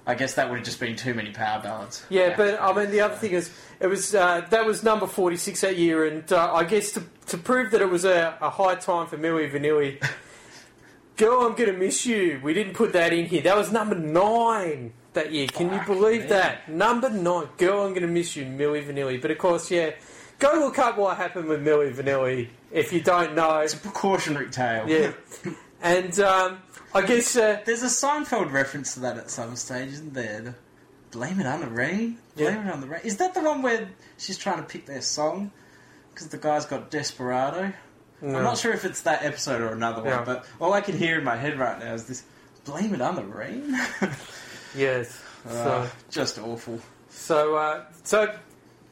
I 0.08 0.14
guess 0.14 0.34
that 0.34 0.48
would 0.48 0.56
have 0.58 0.64
just 0.64 0.78
been 0.78 0.94
too 0.94 1.14
many 1.14 1.30
power 1.32 1.60
ballads. 1.60 2.04
Yeah, 2.10 2.36
but 2.36 2.60
I 2.60 2.72
mean, 2.72 2.92
the 2.92 3.00
other 3.00 3.16
thing 3.16 3.32
is, 3.32 3.50
it 3.80 3.88
was 3.88 4.14
uh, 4.14 4.42
that 4.50 4.64
was 4.64 4.84
number 4.84 5.06
forty 5.08 5.36
six 5.36 5.62
that 5.62 5.76
year, 5.76 6.06
and 6.06 6.32
uh, 6.32 6.54
I 6.54 6.62
guess 6.62 6.92
to, 6.92 7.02
to 7.26 7.36
prove 7.38 7.72
that 7.72 7.80
it 7.82 7.90
was 7.90 8.04
a, 8.04 8.36
a 8.40 8.48
high 8.48 8.76
time 8.76 9.08
for 9.08 9.18
Milli 9.18 9.50
Vanilli, 9.50 10.00
"Girl, 11.16 11.40
I'm 11.42 11.54
Gonna 11.56 11.72
Miss 11.72 12.06
You." 12.06 12.40
We 12.42 12.54
didn't 12.54 12.74
put 12.74 12.92
that 12.92 13.12
in 13.12 13.26
here. 13.26 13.42
That 13.42 13.56
was 13.56 13.72
number 13.72 13.96
nine 13.96 14.92
that 15.14 15.32
year. 15.32 15.48
Can 15.48 15.72
you 15.72 15.80
believe 15.84 16.22
me. 16.22 16.26
that? 16.28 16.68
Number 16.68 17.10
nine, 17.10 17.48
"Girl, 17.56 17.84
I'm 17.84 17.92
Gonna 17.92 18.06
Miss 18.06 18.36
You," 18.36 18.44
Milli 18.44 18.86
Vanilli. 18.86 19.20
But 19.20 19.32
of 19.32 19.38
course, 19.38 19.70
yeah, 19.72 19.90
go 20.38 20.52
look 20.52 20.78
up 20.78 20.98
what 20.98 21.16
happened 21.16 21.48
with 21.48 21.64
Milli 21.64 21.92
Vanilli 21.92 22.48
if 22.70 22.92
you 22.92 23.00
don't 23.00 23.34
know. 23.34 23.58
It's 23.58 23.74
a 23.74 23.78
precautionary 23.78 24.50
tale. 24.50 24.88
Yeah, 24.88 25.12
and 25.82 26.18
um, 26.20 26.58
I 26.96 27.06
guess 27.06 27.36
uh, 27.36 27.60
There's 27.64 27.82
a 27.82 27.86
Seinfeld 27.86 28.52
reference 28.52 28.94
to 28.94 29.00
that 29.00 29.16
at 29.18 29.30
some 29.30 29.56
stage, 29.56 29.90
isn't 29.92 30.14
there? 30.14 30.40
The, 30.40 30.54
Blame 31.12 31.40
it 31.40 31.46
on 31.46 31.60
the 31.60 31.68
rain. 31.68 32.18
Blame 32.36 32.54
Yeah. 32.54 32.68
it 32.68 32.72
on 32.72 32.80
the 32.80 32.86
rain. 32.88 33.00
Is 33.04 33.16
that 33.18 33.32
the 33.34 33.40
one 33.42 33.62
where 33.62 33.88
she's 34.18 34.36
trying 34.38 34.58
to 34.58 34.62
pick 34.64 34.86
their 34.86 35.00
song 35.00 35.50
because 36.12 36.28
the 36.28 36.38
guy's 36.38 36.66
got 36.66 36.90
Desperado? 36.90 37.72
I'm 38.22 38.32
not 38.32 38.58
sure 38.58 38.72
if 38.72 38.84
it's 38.84 39.02
that 39.02 39.22
episode 39.24 39.60
or 39.60 39.68
another 39.72 40.00
one, 40.02 40.10
Yeah. 40.10 40.24
but 40.24 40.46
all 40.60 40.72
I 40.72 40.80
can 40.80 40.96
hear 40.96 41.18
in 41.18 41.24
my 41.24 41.36
head 41.36 41.58
right 41.58 41.78
now 41.78 41.92
is 41.94 42.04
this: 42.06 42.22
"Blame 42.64 42.94
it 42.94 43.00
on 43.02 43.14
the 43.16 43.22
rain." 43.24 43.78
yes. 44.76 45.22
So. 45.48 45.84
Ah, 45.86 45.92
just 46.10 46.38
awful. 46.40 46.80
So, 47.08 47.54
uh, 47.54 47.84
so 48.02 48.34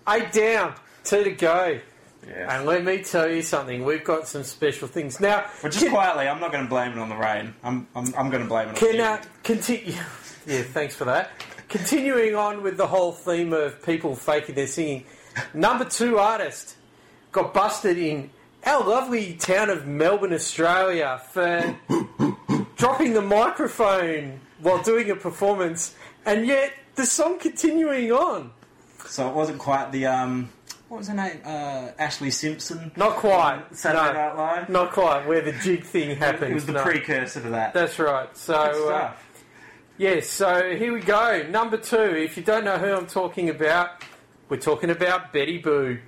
eight 0.09 0.31
down, 0.31 0.75
two 1.03 1.25
to 1.25 1.33
go. 1.33 1.81
Yeah. 2.29 2.57
And 2.57 2.67
let 2.67 2.85
me 2.85 3.03
tell 3.03 3.29
you 3.31 3.43
something, 3.43 3.85
we've 3.85 4.05
got 4.05 4.27
some 4.29 4.45
special 4.45 4.89
things. 4.89 5.21
Now, 5.21 5.45
But 5.63 5.73
just 5.73 5.85
can, 5.85 5.93
quietly, 5.93 6.27
I'm 6.29 6.41
not 6.41 6.53
going 6.53 6.65
to 6.65 6.71
blame 6.71 6.93
it 6.93 6.99
on 6.99 7.09
the 7.09 7.17
rain. 7.17 7.55
I'm, 7.63 7.87
I'm, 7.95 8.15
I'm 8.17 8.31
going 8.31 8.43
to 8.43 8.49
blame 8.49 8.69
it 8.69 8.71
on 8.71 8.77
can 8.77 8.95
you. 8.97 9.03
uh, 9.03 9.23
continue. 9.43 9.95
Yeah, 10.47 10.61
thanks 10.63 10.95
for 10.95 11.07
that. 11.07 11.31
Continuing 11.71 12.35
on 12.35 12.63
with 12.63 12.77
the 12.77 12.87
whole 12.87 13.13
theme 13.13 13.55
of 13.55 13.83
people 13.83 14.15
faking 14.15 14.55
their 14.55 14.67
singing, 14.67 15.05
number 15.55 15.87
two 15.87 16.19
artist 16.19 16.77
got 17.33 17.55
busted 17.55 17.97
in 17.97 18.29
our 18.67 18.87
lovely 18.87 19.33
town 19.35 19.71
of 19.71 19.87
Melbourne, 19.87 20.35
Australia, 20.35 21.23
for 21.33 21.75
dropping 22.77 23.15
the 23.15 23.23
microphone 23.23 24.39
while 24.61 24.83
doing 24.83 25.11
a 25.11 25.17
performance, 25.17 25.95
and 26.27 26.47
yet 26.47 26.75
the 26.95 27.07
song 27.07 27.39
continuing 27.39 28.13
on. 28.13 28.53
So 29.07 29.27
it 29.29 29.35
wasn't 29.35 29.59
quite 29.59 29.93
the 29.93 30.05
um, 30.07 30.51
what 30.95 30.99
was 30.99 31.09
her 31.09 31.15
name? 31.15 31.41
Uh, 31.45 31.91
Ashlee 31.99 32.33
Simpson. 32.33 32.93
Not 32.95 33.17
quite. 33.17 33.65
Saturday 33.73 34.13
no, 34.13 34.13
Night 34.13 34.37
Live. 34.37 34.69
Not 34.69 34.93
quite. 34.93 35.27
Where 35.27 35.41
the 35.41 35.51
jig 35.51 35.83
thing 35.83 36.17
happened. 36.17 36.53
It 36.53 36.55
was 36.55 36.67
the 36.67 36.73
No. 36.73 36.85
precursor 36.85 37.41
to 37.41 37.51
that. 37.51 37.75
That's 37.75 37.99
right. 37.99 38.29
So, 38.37 38.71
Good 38.73 38.93
uh, 38.93 39.13
yes, 39.99 40.29
so 40.29 40.71
here 40.77 40.93
we 40.93 41.01
go. 41.01 41.45
Number 41.51 41.79
two. 41.79 41.97
If 41.97 42.37
you 42.37 42.45
don't 42.45 42.63
know 42.65 42.79
who 42.79 42.95
I'm 42.95 43.09
talking 43.09 43.51
about, 43.51 44.05
we're 44.49 44.59
talking 44.59 44.91
about 44.91 45.33
Betty 45.33 45.59
Boo. 45.59 45.99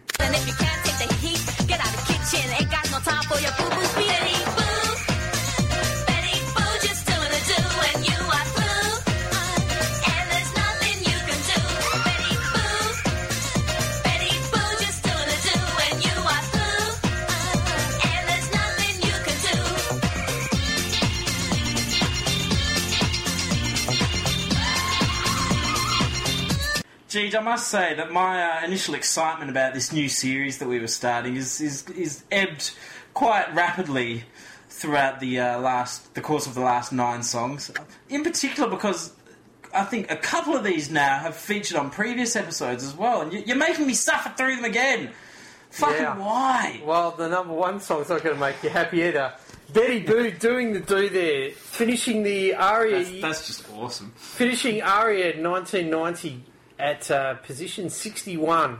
I 27.37 27.41
must 27.43 27.69
say 27.69 27.95
that 27.95 28.11
my 28.13 28.43
uh, 28.61 28.65
initial 28.65 28.95
excitement 28.95 29.51
about 29.51 29.75
this 29.75 29.93
new 29.93 30.09
series 30.09 30.59
that 30.59 30.69
we 30.69 30.79
were 30.81 30.87
starting 30.89 31.37
is 31.37 31.61
is, 31.61 31.89
is 31.91 32.25
ebbed 32.31 32.73
quite 33.15 33.55
rapidly 33.55 34.25
throughout 34.69 35.21
the 35.21 35.41
uh, 35.41 35.59
last 35.61 36.15
the 36.15 36.21
course 36.21 36.47
of 36.47 36.55
the 36.55 36.61
last 36.61 36.93
nine 36.93 37.23
songs. 37.23 37.71
In 38.09 38.23
particular, 38.25 38.69
because 38.69 39.13
I 39.75 39.85
think 39.85 40.11
a 40.11 40.17
couple 40.17 40.57
of 40.57 40.65
these 40.65 40.91
now 40.91 41.19
have 41.19 41.37
featured 41.37 41.77
on 41.77 41.91
previous 41.91 42.37
episodes 42.37 42.83
as 42.85 42.95
well, 42.95 43.21
and 43.23 43.33
you- 43.33 43.43
you're 43.47 43.57
making 43.57 43.87
me 43.87 43.95
suffer 43.95 44.33
through 44.37 44.57
them 44.57 44.65
again. 44.65 45.11
Fucking 45.71 46.01
Yeah. 46.03 46.17
why? 46.17 46.81
Well, 46.85 47.11
the 47.11 47.29
number 47.29 47.53
one 47.53 47.81
song's 47.81 48.09
not 48.09 48.23
going 48.23 48.37
to 48.37 48.41
make 48.41 48.63
you 48.63 48.71
happy 48.71 49.03
either. 49.03 49.35
Betty 49.73 49.99
Boo 49.99 50.31
doing 50.31 50.73
the 50.73 50.81
do 50.81 51.09
there, 51.11 51.51
finishing 51.51 52.23
the 52.23 52.55
aria, 52.55 53.03
That's, 53.05 53.21
that's 53.21 53.47
just 53.49 53.65
awesome. 53.77 54.13
finishing 54.17 54.81
aria 54.81 55.37
1990 55.43 56.45
at 56.79 57.11
uh, 57.11 57.35
position 57.35 57.91
61. 57.91 58.79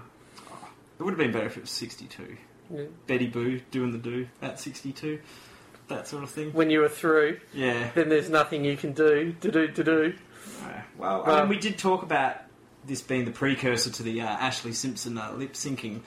It 0.99 1.03
would 1.03 1.11
have 1.11 1.19
been 1.19 1.33
better 1.33 1.47
if 1.47 1.57
it 1.57 1.63
was 1.63 1.71
62. 1.71 2.37
Betty 3.07 3.27
Boo 3.29 3.61
doing 3.71 3.93
the 3.93 3.99
do 3.99 4.27
at 4.43 4.59
62. 4.59 5.21
That 5.89 6.09
sort 6.09 6.25
of 6.25 6.31
thing. 6.31 6.53
When 6.53 6.69
you 6.71 6.81
were 6.81 6.89
through, 6.89 7.39
Yeah. 7.53 7.91
then 7.95 8.09
there's 8.09 8.29
nothing 8.29 8.65
you 8.65 8.77
can 8.77 8.93
do. 8.93 9.35
To 9.41 9.51
do 9.53 9.69
to 9.69 9.85
do. 9.85 10.15
Well, 10.99 11.23
I 11.27 11.41
mean, 11.41 11.49
we 11.51 11.59
did 11.59 11.79
talk 11.79 12.03
about 12.03 12.37
this 12.85 13.03
being 13.03 13.25
the 13.25 13.31
precursor 13.31 13.91
to 13.91 14.03
the 14.03 14.21
uh, 14.23 14.37
Ashlee 14.39 14.75
Simpson 14.75 15.17
uh, 15.19 15.33
lip 15.33 15.53
syncing 15.53 16.01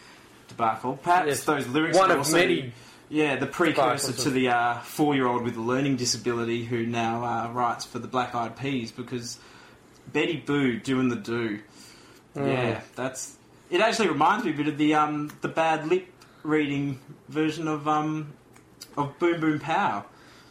debacle. 0.47 0.97
Perhaps 1.01 1.27
Yes. 1.27 1.43
those 1.45 1.67
lyrics 1.67 1.97
One 1.97 2.11
of 2.11 2.17
also, 2.19 2.35
many 2.37 2.73
Yeah, 3.09 3.35
the 3.37 3.47
precursor 3.47 4.11
to 4.13 4.29
the 4.29 4.49
uh, 4.49 4.79
four-year-old 4.79 5.43
with 5.43 5.55
a 5.55 5.61
learning 5.61 5.95
disability 5.97 6.65
who 6.65 6.85
now 6.85 7.23
uh, 7.23 7.51
writes 7.51 7.85
for 7.85 7.99
the 7.99 8.07
Black 8.07 8.35
Eyed 8.35 8.57
Peas 8.57 8.91
because 8.91 9.37
Betty 10.11 10.37
Boo 10.37 10.77
doing 10.79 11.07
the 11.09 11.15
do. 11.15 11.59
Hmm. 12.33 12.47
Yeah, 12.47 12.81
that's. 12.95 13.35
It 13.69 13.81
actually 13.81 14.09
reminds 14.09 14.45
me 14.45 14.51
a 14.51 14.55
bit 14.55 14.67
of 14.67 14.77
the 14.77 14.95
um, 14.95 15.31
the 15.41 15.47
bad 15.47 15.87
lip 15.87 16.07
reading 16.43 16.99
version 17.27 17.67
of 17.67 17.87
um, 17.87 18.33
of 18.97 19.17
Boom 19.19 19.39
Boom 19.41 19.59
Pow. 19.59 20.05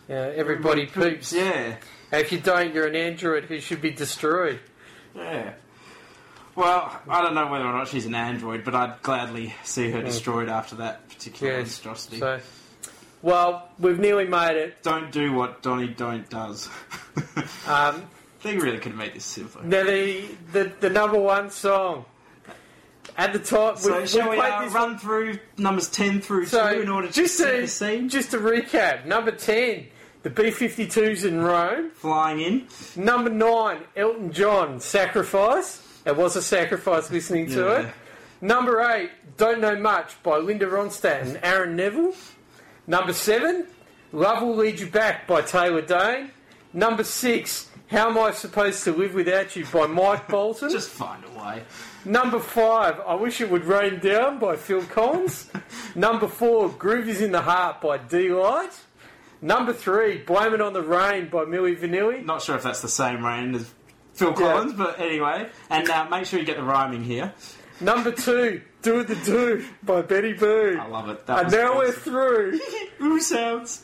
Yeah, 0.09 0.33
everybody 0.35 0.87
poops. 0.87 1.33
Yeah. 1.33 1.77
If 2.11 2.33
you 2.33 2.41
don't, 2.41 2.73
you're 2.75 2.87
an 2.87 2.97
android 2.97 3.45
who 3.45 3.61
should 3.61 3.83
be 3.83 3.91
destroyed. 3.91 4.61
Yeah. 5.15 5.53
Well, 6.57 6.99
I 7.09 7.21
don't 7.23 7.35
know 7.35 7.47
whether 7.47 7.65
or 7.67 7.73
not 7.73 7.89
she's 7.89 8.07
an 8.07 8.15
android, 8.15 8.65
but 8.65 8.75
I'd 8.75 9.03
gladly 9.03 9.55
see 9.63 9.91
her 9.91 10.03
destroyed 10.03 10.49
after 10.49 10.77
that 10.77 11.09
particular 11.09 11.53
Yes. 11.53 11.61
monstrosity. 11.61 12.19
So, 12.19 12.41
well, 13.23 13.69
we've 13.79 13.99
nearly 13.99 14.27
made 14.27 14.57
it. 14.57 14.83
Don't 14.83 15.13
do 15.13 15.33
what 15.33 15.63
Donny 15.63 15.89
Don't 15.89 16.29
does. 16.31 16.69
Um, 17.67 18.03
they 18.43 18.57
really 18.57 18.79
could 18.79 18.93
have 18.93 18.99
made 18.99 19.15
this 19.15 19.25
simpler. 19.25 19.63
now 19.65 19.85
the, 19.85 20.25
the 20.53 20.73
the 20.81 20.91
number 20.91 21.19
one 21.19 21.51
song 21.51 22.05
at 23.17 23.33
the 23.33 23.39
top. 23.39 23.79
So 23.79 24.01
we, 24.01 24.07
shall 24.07 24.31
we 24.31 24.37
played 24.37 24.53
uh, 24.53 24.65
this 24.65 24.73
run 24.75 24.99
through 24.99 25.39
numbers 25.57 25.89
10 25.89 26.21
through 26.21 26.47
So 26.47 26.73
2 26.75 26.83
in 26.83 26.89
order 26.89 27.09
to 27.09 27.13
just 27.13 27.37
set 27.37 27.67
to 27.67 27.85
the 27.85 28.09
just 28.09 28.31
to 28.31 28.39
recap, 28.39 29.07
number 29.07 29.31
ten, 29.33 29.87
the 30.23 30.31
B-52s 30.31 31.25
in 31.25 31.41
Roam. 31.41 31.91
Flying 31.91 32.41
in. 32.41 32.67
Number 32.97 33.31
nine, 33.31 33.81
Elton 33.97 34.33
John, 34.33 34.81
Sacrifice. 34.81 35.83
It 36.07 36.17
was 36.17 36.37
a 36.37 36.43
sacrifice 36.43 37.11
listening 37.11 37.47
to 37.51 37.61
Yeah. 37.61 37.81
it. 37.81 37.95
Number 38.41 38.81
eight, 38.81 39.11
Don't 39.37 39.61
Know 39.61 39.75
Much 39.77 40.23
by 40.23 40.37
Linda 40.39 40.67
Ronstadt 40.67 41.23
and 41.23 41.41
Aaron 41.43 41.75
Neville. 41.75 42.15
Number 42.87 43.13
seven, 43.13 43.67
Love 44.13 44.43
Will 44.43 44.55
Lead 44.57 44.79
You 44.79 44.87
Back 44.87 45.27
by 45.27 45.43
Taylor 45.43 45.83
Dayne. 45.83 46.31
Number 46.73 47.05
six, 47.05 47.71
How 47.91 48.11
Am 48.11 48.19
I 48.19 48.31
Supposed 48.33 48.85
to 48.85 48.93
Live 48.93 49.15
Without 49.15 49.57
You 49.57 49.65
by 49.73 49.87
Mike 49.87 50.29
Bolton. 50.29 50.71
Just 50.73 50.91
find 50.91 51.25
a 51.25 51.39
way. 51.39 51.63
Number 52.05 52.39
five, 52.39 53.01
I 53.01 53.15
Wish 53.15 53.41
It 53.41 53.51
Would 53.51 53.65
Rain 53.65 53.99
Down 54.01 54.39
by 54.39 54.57
Phil 54.57 54.83
Collins. 54.83 55.51
Number 55.95 56.29
four, 56.29 56.69
Groove 56.69 57.09
is 57.09 57.21
in 57.21 57.33
the 57.33 57.41
Heart 57.43 57.81
by 57.81 57.99
Deee-Lite. 57.99 58.73
Number 59.41 59.73
three, 59.73 60.19
Blame 60.19 60.55
It 60.55 60.61
on 60.61 60.73
the 60.73 60.83
Rain 60.83 61.29
by 61.29 61.45
Milli 61.45 61.77
Vanilli. 61.77 62.25
Not 62.25 62.43
sure 62.43 62.57
if 62.57 62.63
that's 62.63 62.83
the 62.83 62.89
same 62.89 63.25
rain 63.25 63.55
as 63.55 63.73
Phil 64.15 64.33
Collins, 64.33 64.73
but 64.75 64.99
anyway. 65.01 65.49
And 65.71 65.89
uh, 65.89 66.09
make 66.09 66.27
sure 66.27 66.41
you 66.41 66.45
get 66.47 66.57
the 66.57 66.65
rhyming 66.65 67.05
here. 67.05 67.33
Number 67.81 68.11
two, 68.11 68.63
Do 68.83 69.05
the 69.05 69.15
Do 69.15 69.65
by 69.85 70.03
Betty 70.03 70.33
Boo. 70.33 70.77
I 70.81 70.87
love 70.89 71.09
it. 71.09 71.25
That 71.27 71.45
And 71.45 71.53
now 71.53 71.77
we're 71.79 71.93
through. 71.93 72.59
Ooh 73.01 73.21
sounds. 73.21 73.83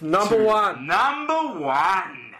Number 0.00 0.42
one. 0.42 0.86
Number 0.86 1.58
one. 1.58 2.34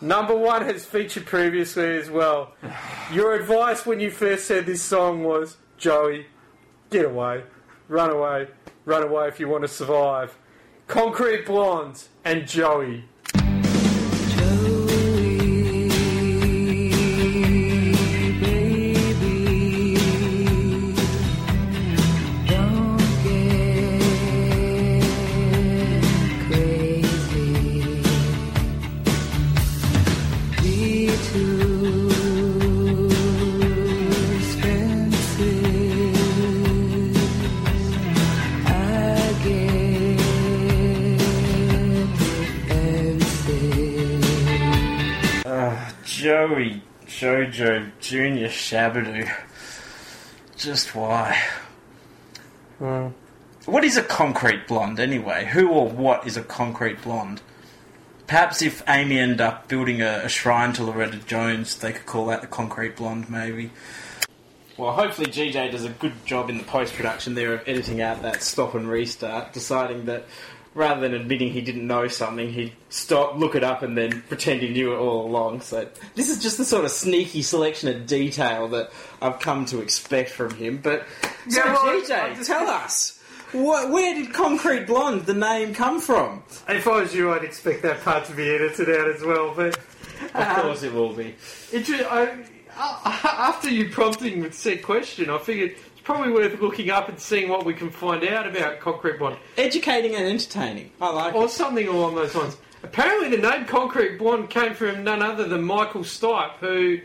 Number 0.00 0.36
one 0.36 0.62
has 0.62 0.84
featured 0.84 1.24
previously 1.24 1.96
as 1.96 2.10
well. 2.10 2.52
Your 3.12 3.34
advice 3.34 3.86
when 3.86 4.00
you 4.00 4.10
first 4.10 4.46
said 4.46 4.66
this 4.66 4.82
song 4.82 5.22
was, 5.22 5.56
Joey, 5.78 6.26
get 6.90 7.04
away. 7.04 7.44
Run 7.88 8.10
away. 8.10 8.48
Run 8.84 9.02
away 9.02 9.28
if 9.28 9.40
you 9.40 9.48
want 9.48 9.62
to 9.62 9.68
survive. 9.68 10.36
Concrete 10.86 11.46
Blondes 11.46 12.08
and 12.24 12.46
Joey. 12.46 13.04
Joey 46.54 46.82
Jojo 47.06 47.90
Junior 47.98 48.46
Shabadoo. 48.46 49.28
Just 50.56 50.94
why? 50.94 51.36
Hmm. 52.78 53.08
What 53.66 53.82
is 53.82 53.96
a 53.96 54.04
concrete 54.04 54.68
blonde 54.68 55.00
anyway? 55.00 55.46
Who 55.46 55.70
or 55.70 55.88
what 55.88 56.28
is 56.28 56.36
a 56.36 56.44
concrete 56.44 57.02
blonde? 57.02 57.40
Perhaps 58.28 58.62
if 58.62 58.84
Amy 58.88 59.18
ended 59.18 59.40
up 59.40 59.66
building 59.66 60.00
a, 60.00 60.22
a 60.24 60.28
shrine 60.28 60.72
to 60.74 60.84
Loretta 60.84 61.16
Jones, 61.26 61.76
they 61.76 61.92
could 61.92 62.06
call 62.06 62.26
that 62.26 62.40
the 62.40 62.46
concrete 62.46 62.94
blonde, 62.94 63.28
maybe. 63.28 63.72
Well, 64.76 64.92
hopefully 64.92 65.26
GJ 65.26 65.72
does 65.72 65.84
a 65.84 65.88
good 65.88 66.24
job 66.24 66.50
in 66.50 66.58
the 66.58 66.64
post 66.64 66.94
production 66.94 67.34
there 67.34 67.54
of 67.54 67.68
editing 67.68 68.00
out 68.00 68.22
that 68.22 68.44
stop 68.44 68.76
and 68.76 68.88
restart, 68.88 69.52
deciding 69.52 70.04
that 70.04 70.26
rather 70.74 71.00
than 71.00 71.14
admitting 71.14 71.50
he 71.52 71.60
didn't 71.60 71.86
know 71.86 72.08
something, 72.08 72.52
he'd 72.52 72.72
stop, 72.88 73.36
look 73.36 73.54
it 73.54 73.62
up, 73.62 73.82
and 73.82 73.96
then 73.96 74.22
pretend 74.22 74.60
he 74.60 74.68
knew 74.70 74.92
it 74.92 74.96
all 74.96 75.26
along. 75.26 75.60
So 75.60 75.88
this 76.14 76.28
is 76.28 76.42
just 76.42 76.58
the 76.58 76.64
sort 76.64 76.84
of 76.84 76.90
sneaky 76.90 77.42
selection 77.42 77.88
of 77.88 78.06
detail 78.06 78.68
that 78.68 78.90
I've 79.22 79.38
come 79.40 79.64
to 79.66 79.80
expect 79.80 80.30
from 80.30 80.54
him. 80.54 80.80
But 80.82 81.06
so 81.48 81.58
Yeah, 81.64 81.72
well, 81.72 82.00
GJ, 82.00 82.10
I 82.22 82.34
just- 82.34 82.46
tell 82.48 82.68
us. 82.68 83.20
What, 83.52 83.90
where 83.90 84.14
did 84.14 84.32
Concrete 84.32 84.88
Blonde, 84.88 85.26
the 85.26 85.34
name, 85.34 85.74
come 85.74 86.00
from? 86.00 86.42
If 86.68 86.88
I 86.88 87.02
was 87.02 87.14
you, 87.14 87.32
I'd 87.32 87.44
expect 87.44 87.82
that 87.82 88.00
part 88.02 88.24
to 88.24 88.32
be 88.32 88.52
edited 88.52 88.88
out 88.90 89.08
as 89.08 89.22
well. 89.22 89.54
But 89.54 89.76
Of 90.34 90.34
um, 90.34 90.60
course 90.62 90.82
it 90.82 90.92
will 90.92 91.12
be. 91.12 91.36
Inter- 91.72 92.04
I, 92.10 92.44
after 92.76 93.70
you 93.70 93.90
prompting 93.90 94.40
with 94.40 94.54
said 94.54 94.82
question, 94.82 95.30
I 95.30 95.38
figured 95.38 95.76
probably 96.04 96.32
worth 96.32 96.60
looking 96.60 96.90
up 96.90 97.08
and 97.08 97.18
seeing 97.18 97.48
what 97.48 97.64
we 97.64 97.74
can 97.74 97.90
find 97.90 98.24
out 98.24 98.46
about 98.46 98.80
Concrete 98.80 99.18
Blonde. 99.18 99.36
Educating 99.56 100.14
and 100.14 100.26
entertaining. 100.26 100.90
I 101.00 101.10
like 101.10 101.34
Or 101.34 101.46
it. 101.46 101.50
something 101.50 101.88
along 101.88 102.14
those 102.14 102.34
lines. 102.34 102.56
Apparently, 102.82 103.34
the 103.34 103.38
name 103.42 103.64
Concrete 103.64 104.18
Blonde 104.18 104.50
came 104.50 104.74
from 104.74 105.02
none 105.04 105.22
other 105.22 105.48
than 105.48 105.62
Michael 105.62 106.02
Stipe, 106.02 106.52
who 106.58 106.98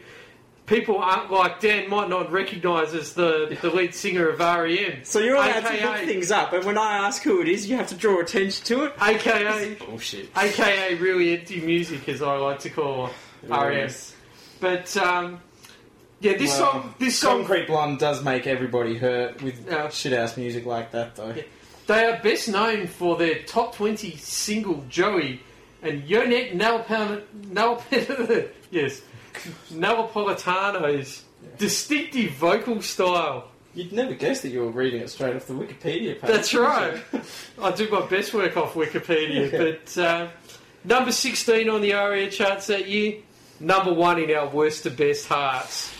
people 0.65 0.97
aren't 0.97 1.31
like 1.31 1.61
Dan 1.61 1.89
might 1.89 2.09
not 2.09 2.31
recognise 2.31 2.93
as 2.93 3.13
the, 3.13 3.57
the 3.61 3.69
lead 3.71 3.95
singer 3.95 4.27
of 4.29 4.39
REM. 4.39 4.99
So 5.03 5.19
you're 5.19 5.35
allowed 5.35 5.61
to 5.61 5.85
look 5.85 5.97
things 6.05 6.31
up, 6.31 6.51
and 6.53 6.65
when 6.65 6.77
I 6.77 6.97
ask 7.07 7.23
who 7.23 7.41
it 7.41 7.47
is, 7.47 7.69
you 7.69 7.77
have 7.77 7.87
to 7.87 7.95
draw 7.95 8.19
attention 8.19 8.65
to 8.65 8.83
it. 8.85 8.93
AKA, 9.01 9.75
Bullshit. 9.75 10.29
AKA 10.37 10.95
really 10.95 11.37
empty 11.37 11.61
music, 11.61 12.07
as 12.09 12.21
I 12.21 12.35
like 12.35 12.59
to 12.59 12.69
call 12.69 13.09
REM. 13.47 13.89
But 14.59 14.95
um, 14.97 15.39
yeah, 16.21 16.33
this 16.37 16.59
Well, 16.59 16.71
song, 16.71 16.93
this 16.99 17.17
song, 17.19 17.37
Concrete 17.39 17.67
Blonde 17.67 17.99
does 17.99 18.23
make 18.23 18.47
everybody 18.47 18.97
hurt 18.97 19.41
with 19.41 19.67
Yeah. 19.69 19.89
shit 19.89 20.13
ass 20.13 20.37
music 20.37 20.65
like 20.65 20.91
that, 20.91 21.15
though. 21.15 21.33
Yeah. 21.35 21.43
They 21.87 22.05
are 22.05 22.19
best 22.21 22.49
known 22.49 22.87
for 22.87 23.17
their 23.17 23.39
top 23.43 23.75
20 23.75 24.15
single 24.17 24.83
Joey 24.89 25.41
and 25.81 26.03
Johnette 26.03 26.53
Nalpan, 26.55 27.23
Nalpan, 27.51 28.49
yes, 28.71 29.01
Napolitano's 29.73 31.23
distinctive 31.57 32.31
vocal 32.33 32.81
style. 32.81 33.47
You'd 33.75 33.93
never 33.93 34.13
guess 34.13 34.41
that 34.41 34.49
you 34.49 34.61
were 34.61 34.71
reading 34.71 35.01
it 35.01 35.09
straight 35.09 35.35
off 35.35 35.45
the 35.47 35.53
Wikipedia 35.53 36.19
page. 36.19 36.21
That's 36.21 36.53
right. 36.53 37.01
I 37.61 37.71
do 37.71 37.89
my 37.89 38.05
best 38.07 38.33
work 38.33 38.57
off 38.57 38.73
Wikipedia, 38.73 39.51
but 39.51 39.97
uh, 40.01 40.27
number 40.83 41.11
16 41.11 41.69
on 41.69 41.81
the 41.81 41.93
ARIA 41.93 42.29
charts 42.29 42.67
that 42.67 42.87
year, 42.87 43.17
number 43.59 43.93
one 43.93 44.19
in 44.21 44.31
our 44.35 44.49
worst 44.49 44.83
to 44.83 44.89
best 44.89 45.27
hearts. 45.27 45.93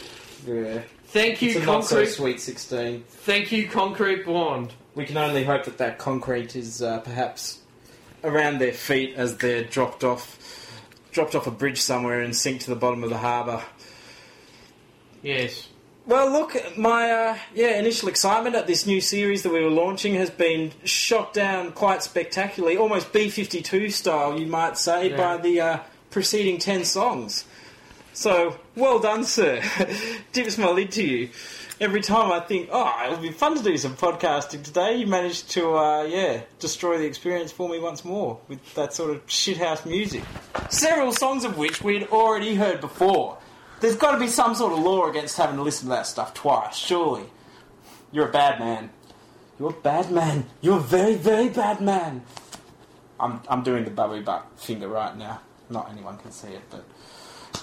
Yeah. 0.47 0.82
Thank 1.08 1.41
you, 1.41 1.49
It's 1.52 1.60
a 1.60 1.65
not 1.65 1.86
so 1.86 1.95
Concrete. 1.97 2.12
sweet 2.13 2.39
16. 2.41 3.04
Thank 3.08 3.52
you, 3.52 3.67
Concrete 3.67 4.25
Blonde. 4.25 4.73
We 4.95 5.06
can 5.06 5.17
only 5.17 5.43
hope 5.43 5.65
that 5.65 5.78
that 5.80 5.97
concrete 5.97 6.56
is 6.56 6.82
uh, 6.82 6.99
perhaps 6.99 7.60
around 8.23 8.60
their 8.60 8.73
feet 8.73 9.15
as 9.15 9.38
they're 9.38 9.63
dropped 9.63 10.04
off, 10.04 10.38
dropped 11.12 11.36
off 11.36 11.47
a 11.47 11.52
bridge 11.52 11.82
somewhere 11.82 12.21
and 12.21 12.36
sink 12.36 12.62
to 12.62 12.69
the 12.69 12.75
bottom 12.75 13.04
of 13.04 13.10
the 13.10 13.17
harbour. 13.17 13.63
Yes. 15.23 15.67
Well, 16.06 16.32
look, 16.32 16.56
my 16.78 17.12
uh, 17.12 17.38
yeah 17.54 17.78
initial 17.80 18.10
excitement 18.10 18.56
at 18.56 18.65
this 18.67 18.86
new 18.88 18.99
series 19.02 19.43
that 19.43 19.52
we 19.54 19.63
were 19.63 19.69
launching 19.69 20.15
has 20.15 20.30
been 20.30 20.71
shot 20.84 21.34
down 21.34 21.71
quite 21.71 22.02
spectacularly, 22.02 22.78
almost 22.78 23.12
B52 23.13 23.91
style, 23.91 24.39
you 24.39 24.47
might 24.47 24.78
say, 24.78 25.12
Yeah. 25.12 25.17
by 25.17 25.38
the 25.38 25.62
uh, 25.62 25.80
preceding 26.10 26.58
ten 26.58 26.84
songs. 26.84 27.45
So, 28.13 28.57
well 28.75 28.99
done, 28.99 29.23
sir. 29.23 29.61
Tips 30.33 30.57
my 30.57 30.69
lid 30.69 30.91
to 30.93 31.03
you. 31.03 31.29
Every 31.79 32.01
time 32.01 32.31
I 32.31 32.41
think, 32.41 32.69
oh, 32.71 33.03
it'll 33.05 33.21
be 33.21 33.31
fun 33.31 33.55
to 33.55 33.63
do 33.63 33.77
some 33.77 33.95
podcasting 33.95 34.63
today, 34.63 34.97
you 34.97 35.07
managed 35.07 35.51
to, 35.51 35.77
uh, 35.77 36.03
yeah, 36.03 36.41
destroy 36.59 36.97
the 36.97 37.05
experience 37.05 37.53
for 37.53 37.69
me 37.69 37.79
once 37.79 38.03
more 38.03 38.37
with 38.49 38.73
that 38.73 38.93
sort 38.93 39.11
of 39.11 39.25
shithouse 39.27 39.85
music. 39.85 40.23
Several 40.69 41.13
songs 41.13 41.45
of 41.45 41.57
which 41.57 41.81
we'd 41.81 42.07
already 42.09 42.55
heard 42.55 42.81
before. 42.81 43.37
There's 43.79 43.95
got 43.95 44.11
to 44.11 44.19
be 44.19 44.27
some 44.27 44.55
sort 44.55 44.73
of 44.73 44.79
law 44.79 45.09
against 45.09 45.37
having 45.37 45.55
to 45.55 45.63
listen 45.63 45.87
to 45.87 45.95
that 45.95 46.05
stuff 46.05 46.33
twice, 46.33 46.75
surely. 46.75 47.23
You're 48.11 48.27
a 48.27 48.31
bad 48.31 48.59
man. 48.59 48.89
You're 49.57 49.69
a 49.69 49.73
bad 49.73 50.11
man. 50.11 50.47
You're 50.59 50.77
a 50.77 50.81
very, 50.81 51.15
very 51.15 51.47
bad 51.47 51.79
man. 51.79 52.23
I'm, 53.19 53.41
I'm 53.47 53.63
doing 53.63 53.85
the 53.85 53.91
Bubby 53.91 54.21
Butt 54.21 54.45
finger 54.57 54.89
right 54.89 55.15
now. 55.15 55.41
Not 55.69 55.89
anyone 55.91 56.17
can 56.17 56.31
see 56.31 56.49
it, 56.49 56.63
but 56.69 56.83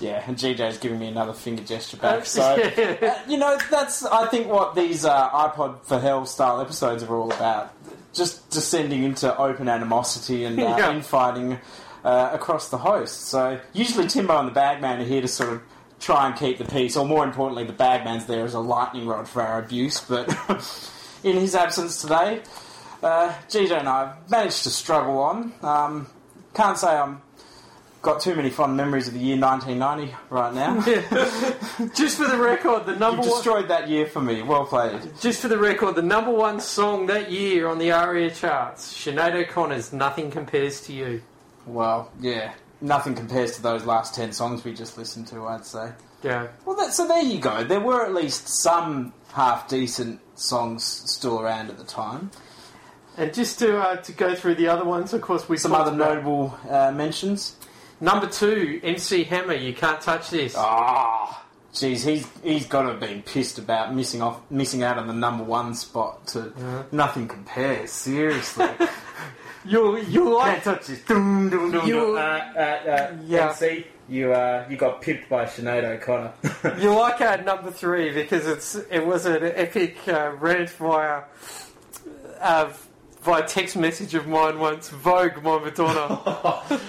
yeah. 0.00 0.22
And 0.26 0.36
GJ's 0.36 0.78
giving 0.78 0.98
me 0.98 1.08
another 1.08 1.32
finger 1.32 1.62
gesture 1.62 1.96
back. 1.96 2.26
So 2.26 2.42
uh, 2.54 3.18
you 3.28 3.36
know, 3.38 3.58
that's 3.70 4.04
I 4.04 4.26
think 4.28 4.48
what 4.48 4.74
these 4.74 5.04
uh, 5.04 5.30
iPod 5.30 5.82
for 5.84 5.98
Hell 5.98 6.26
style 6.26 6.60
episodes 6.60 7.02
are 7.02 7.14
all 7.16 7.32
about. 7.32 7.72
Just 8.14 8.48
descending 8.50 9.02
into 9.04 9.36
open 9.36 9.68
animosity 9.68 10.44
and 10.44 10.58
uh, 10.58 10.62
Yeah. 10.78 10.92
infighting 10.92 11.58
uh, 12.04 12.30
across 12.32 12.68
the 12.70 12.78
host. 12.78 13.22
So 13.28 13.60
usually 13.72 14.06
Timbo 14.06 14.38
and 14.38 14.48
the 14.48 14.52
Bagman 14.52 15.00
are 15.00 15.04
here 15.04 15.20
to 15.20 15.28
sort 15.28 15.52
of 15.52 15.62
try 15.98 16.26
and 16.28 16.36
keep 16.36 16.58
the 16.58 16.64
peace, 16.64 16.96
or 16.96 17.04
more 17.06 17.24
importantly, 17.24 17.64
the 17.64 17.72
Bagman's 17.72 18.26
there 18.26 18.44
as 18.44 18.54
a 18.54 18.60
lightning 18.60 19.06
rod 19.06 19.26
for 19.28 19.42
our 19.42 19.58
abuse. 19.58 20.00
But 20.00 20.28
in 21.24 21.36
his 21.36 21.54
absence 21.54 22.00
today, 22.02 22.42
uh, 23.02 23.32
GJ 23.48 23.78
and 23.80 23.88
I 23.88 24.06
have 24.06 24.30
managed 24.30 24.62
to 24.64 24.70
struggle 24.70 25.18
on. 25.18 25.52
Um, 25.62 26.06
can't 26.54 26.78
say 26.78 26.88
I'm 26.96 27.20
got 28.02 28.20
too 28.20 28.34
many 28.34 28.50
fond 28.50 28.76
memories 28.76 29.08
of 29.08 29.14
the 29.14 29.20
year 29.20 29.38
1990 29.38 30.14
right 30.30 30.54
now. 30.54 30.80
Just 31.94 32.18
for 32.18 32.26
the 32.28 32.38
record, 32.38 32.86
the 32.86 32.96
number 32.96 33.22
You 33.22 33.28
one. 33.30 33.38
destroyed 33.38 33.68
that 33.68 33.88
year 33.88 34.06
for 34.06 34.20
me. 34.20 34.42
Well 34.42 34.64
played. 34.64 35.00
Just 35.20 35.40
for 35.40 35.48
the 35.48 35.58
record, 35.58 35.94
the 35.96 36.02
number 36.02 36.30
one 36.30 36.60
song 36.60 37.06
that 37.06 37.30
year 37.30 37.66
on 37.68 37.78
the 37.78 37.92
ARIA 37.92 38.30
charts, 38.30 38.92
Sinead 38.94 39.34
O'Connor's 39.34 39.92
"Nothing 39.92 40.30
Compares 40.30 40.80
to 40.82 40.92
You." 40.92 41.22
Well, 41.66 42.10
yeah. 42.20 42.52
Nothing 42.80 43.14
compares 43.14 43.56
to 43.56 43.62
those 43.62 43.84
last 43.86 44.14
10 44.14 44.32
songs 44.32 44.62
we 44.62 44.74
just 44.74 44.98
listened 44.98 45.26
to, 45.28 45.46
I'd 45.46 45.64
say. 45.64 45.92
Yeah, 46.22 46.48
Well, 46.66 46.76
that, 46.76 46.92
so 46.92 47.08
there 47.08 47.22
you 47.22 47.38
go. 47.40 47.64
There 47.64 47.80
were 47.80 48.04
at 48.04 48.12
least 48.14 48.48
some 48.48 49.14
half 49.32 49.66
decent 49.68 50.20
songs 50.34 50.84
still 50.84 51.40
around 51.40 51.70
at 51.70 51.78
the 51.78 51.84
time. 51.84 52.30
and 53.16 53.32
just 53.32 53.58
to 53.60 53.78
uh, 53.78 53.96
to 53.96 54.12
go 54.12 54.34
through 54.34 54.56
the 54.56 54.68
other 54.68 54.84
ones, 54.84 55.12
of 55.14 55.22
course, 55.22 55.48
we 55.48 55.56
Some 55.56 55.72
other 55.74 55.90
notable 55.96 56.56
uh, 56.68 56.92
mentions. 56.92 57.56
Number 58.00 58.26
two, 58.26 58.80
MC 58.82 59.24
Hammer, 59.24 59.54
"You 59.54 59.72
Can't 59.74 60.00
Touch 60.00 60.30
This." 60.30 60.54
Ah, 60.56 61.42
jeez, 61.72 62.04
he's 62.04 62.26
he's 62.42 62.66
got 62.66 62.82
to 62.82 62.88
have 62.90 63.00
been 63.00 63.22
pissed 63.22 63.58
about 63.58 63.94
missing 63.94 64.20
off, 64.22 64.40
missing 64.50 64.82
out 64.82 64.98
on 64.98 65.06
the 65.06 65.14
number 65.14 65.44
one 65.44 65.74
spot. 65.74 66.26
To 66.28 66.52
nothing 66.92 67.26
compares. 67.28 67.90
Seriously, 67.92 68.68
You 69.64 69.96
you 69.98 70.32
like 70.36 70.62
can't 70.62 70.64
touch 70.78 70.86
this. 70.88 71.00
Dum, 71.04 71.48
dum, 71.50 71.72
dum, 71.72 71.86
You- 71.88 72.16
Uh, 72.18 72.20
uh, 72.54 72.60
uh, 72.60 73.12
Yeah. 73.24 73.48
MC, 73.48 73.86
you 74.08 74.32
uh, 74.32 74.64
you 74.70 74.76
got 74.76 75.00
pipped 75.00 75.28
by 75.30 75.46
Sinead 75.46 75.82
O'Connor. 75.84 76.32
you 76.78 76.90
like 76.94 77.20
our 77.22 77.38
number 77.42 77.70
three 77.70 78.12
because 78.12 78.46
it's 78.46 78.74
it 78.90 79.04
was 79.06 79.24
an 79.26 79.42
epic 79.42 79.96
uh, 80.06 80.32
rant 80.38 80.68
via 80.70 81.22
uh, 82.40 82.70
via 83.22 83.42
text 83.46 83.74
message 83.76 84.14
of 84.14 84.28
mine 84.28 84.58
once. 84.58 84.90
Vogue, 84.90 85.42
my 85.42 85.58
Madonna. 85.58 86.62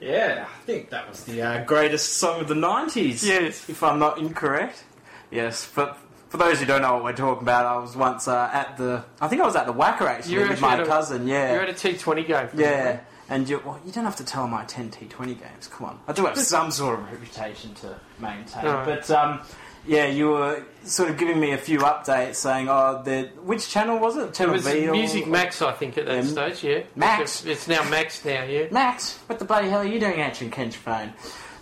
Yeah, 0.00 0.46
I 0.48 0.62
think 0.64 0.90
that 0.90 1.08
was 1.08 1.24
the 1.24 1.42
uh, 1.42 1.64
greatest 1.64 2.14
song 2.14 2.40
of 2.40 2.48
the 2.48 2.54
90s. 2.54 3.26
Yes. 3.26 3.68
If 3.68 3.82
I'm 3.82 3.98
not 3.98 4.18
incorrect. 4.18 4.84
Yes, 5.30 5.70
but 5.74 5.98
for 6.28 6.36
those 6.36 6.60
who 6.60 6.66
don't 6.66 6.82
know 6.82 6.94
what 6.94 7.04
we're 7.04 7.12
talking 7.16 7.42
about, 7.42 7.66
I 7.66 7.76
was 7.78 7.96
once 7.96 8.28
uh, 8.28 8.48
at 8.52 8.76
the. 8.76 9.04
I 9.20 9.28
think 9.28 9.42
I 9.42 9.44
was 9.44 9.56
at 9.56 9.66
the 9.66 9.72
WACA 9.74 10.02
actually 10.02 10.34
You 10.34 10.38
were 10.40 10.42
with 10.44 10.52
actually 10.52 10.68
my 10.68 10.74
at 10.74 10.80
a- 10.80 10.86
cousin, 10.86 11.26
yeah. 11.26 11.52
You're 11.52 11.62
at 11.62 11.70
a 11.70 11.72
T20 11.72 12.26
game. 12.26 12.48
yeah. 12.54 13.00
And 13.30 13.46
you, 13.46 13.60
well, 13.62 13.78
you 13.84 13.92
don't 13.92 14.04
have 14.04 14.16
to 14.16 14.24
tell 14.24 14.48
my 14.48 14.64
10 14.64 14.90
T20 14.90 15.26
games. 15.38 15.68
Come 15.68 15.86
on, 15.88 16.00
I 16.08 16.12
do 16.14 16.24
have 16.24 16.38
some 16.38 16.70
sort 16.70 16.98
of 16.98 17.12
reputation 17.12 17.74
to 17.74 18.00
maintain. 18.18 18.64
Alright. 18.64 18.86
But 18.86 19.10
um, 19.10 19.40
yeah, 19.88 20.06
you 20.06 20.28
were 20.28 20.62
sort 20.84 21.10
of 21.10 21.16
giving 21.16 21.40
me 21.40 21.52
a 21.52 21.58
few 21.58 21.78
updates, 21.80 22.36
saying, 22.36 22.68
"Oh, 22.68 23.02
the 23.04 23.30
which 23.42 23.68
channel 23.68 23.98
was 23.98 24.16
it? 24.16 24.38
It 24.40 24.48
was 24.48 24.66
V 24.66 24.88
or- 24.88 24.92
Music 24.92 25.26
Max, 25.26 25.60
I 25.62 25.72
think, 25.72 25.98
at 25.98 26.06
that 26.06 26.24
Yeah, 26.24 26.30
stage. 26.50 26.62
Yeah, 26.64 26.82
Max. 26.94 27.20
It's, 27.40 27.46
it's 27.46 27.68
now 27.68 27.82
Max 27.88 28.24
now. 28.24 28.44
Yeah. 28.44 28.66
Max, 28.70 29.18
what 29.26 29.38
the 29.38 29.44
bloody 29.44 29.68
hell 29.70 29.80
are 29.80 29.84
you 29.84 29.98
doing 29.98 30.20
answering 30.20 30.50
Ken's 30.50 30.76
phone? 30.76 31.12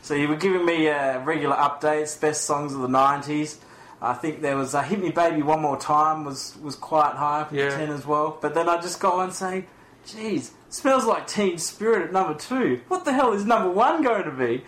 So 0.02 0.14
you 0.14 0.28
were 0.28 0.36
giving 0.36 0.64
me 0.64 0.88
uh, 0.88 1.20
regular 1.20 1.56
updates, 1.56 2.20
best 2.20 2.44
songs 2.44 2.72
of 2.74 2.80
the 2.80 2.88
'90s. 2.88 3.56
I 4.02 4.12
think 4.12 4.42
there 4.42 4.56
was 4.56 4.74
uh, 4.74 4.82
"Hit 4.82 5.00
Me 5.00 5.10
Baby 5.10 5.42
One 5.42 5.62
More 5.62 5.78
Time" 5.78 6.24
was 6.24 6.56
was 6.62 6.76
quite 6.76 7.14
high 7.14 7.40
up 7.42 7.52
in 7.52 7.58
Yeah. 7.58 7.70
the 7.70 7.76
ten 7.76 7.90
as 7.90 8.04
well. 8.06 8.38
But 8.40 8.54
then 8.54 8.68
I 8.68 8.80
just 8.80 9.00
got 9.00 9.14
on 9.14 9.30
saying, 9.32 9.66
"Geez, 10.06 10.52
smells 10.68 11.04
like 11.06 11.26
Teen 11.26 11.58
Spirit 11.58 12.02
at 12.02 12.12
number 12.12 12.34
two. 12.34 12.80
What 12.88 13.04
the 13.04 13.12
hell 13.12 13.32
is 13.32 13.44
number 13.44 13.70
one 13.70 14.02
going 14.02 14.24
to 14.24 14.30
be?" 14.32 14.64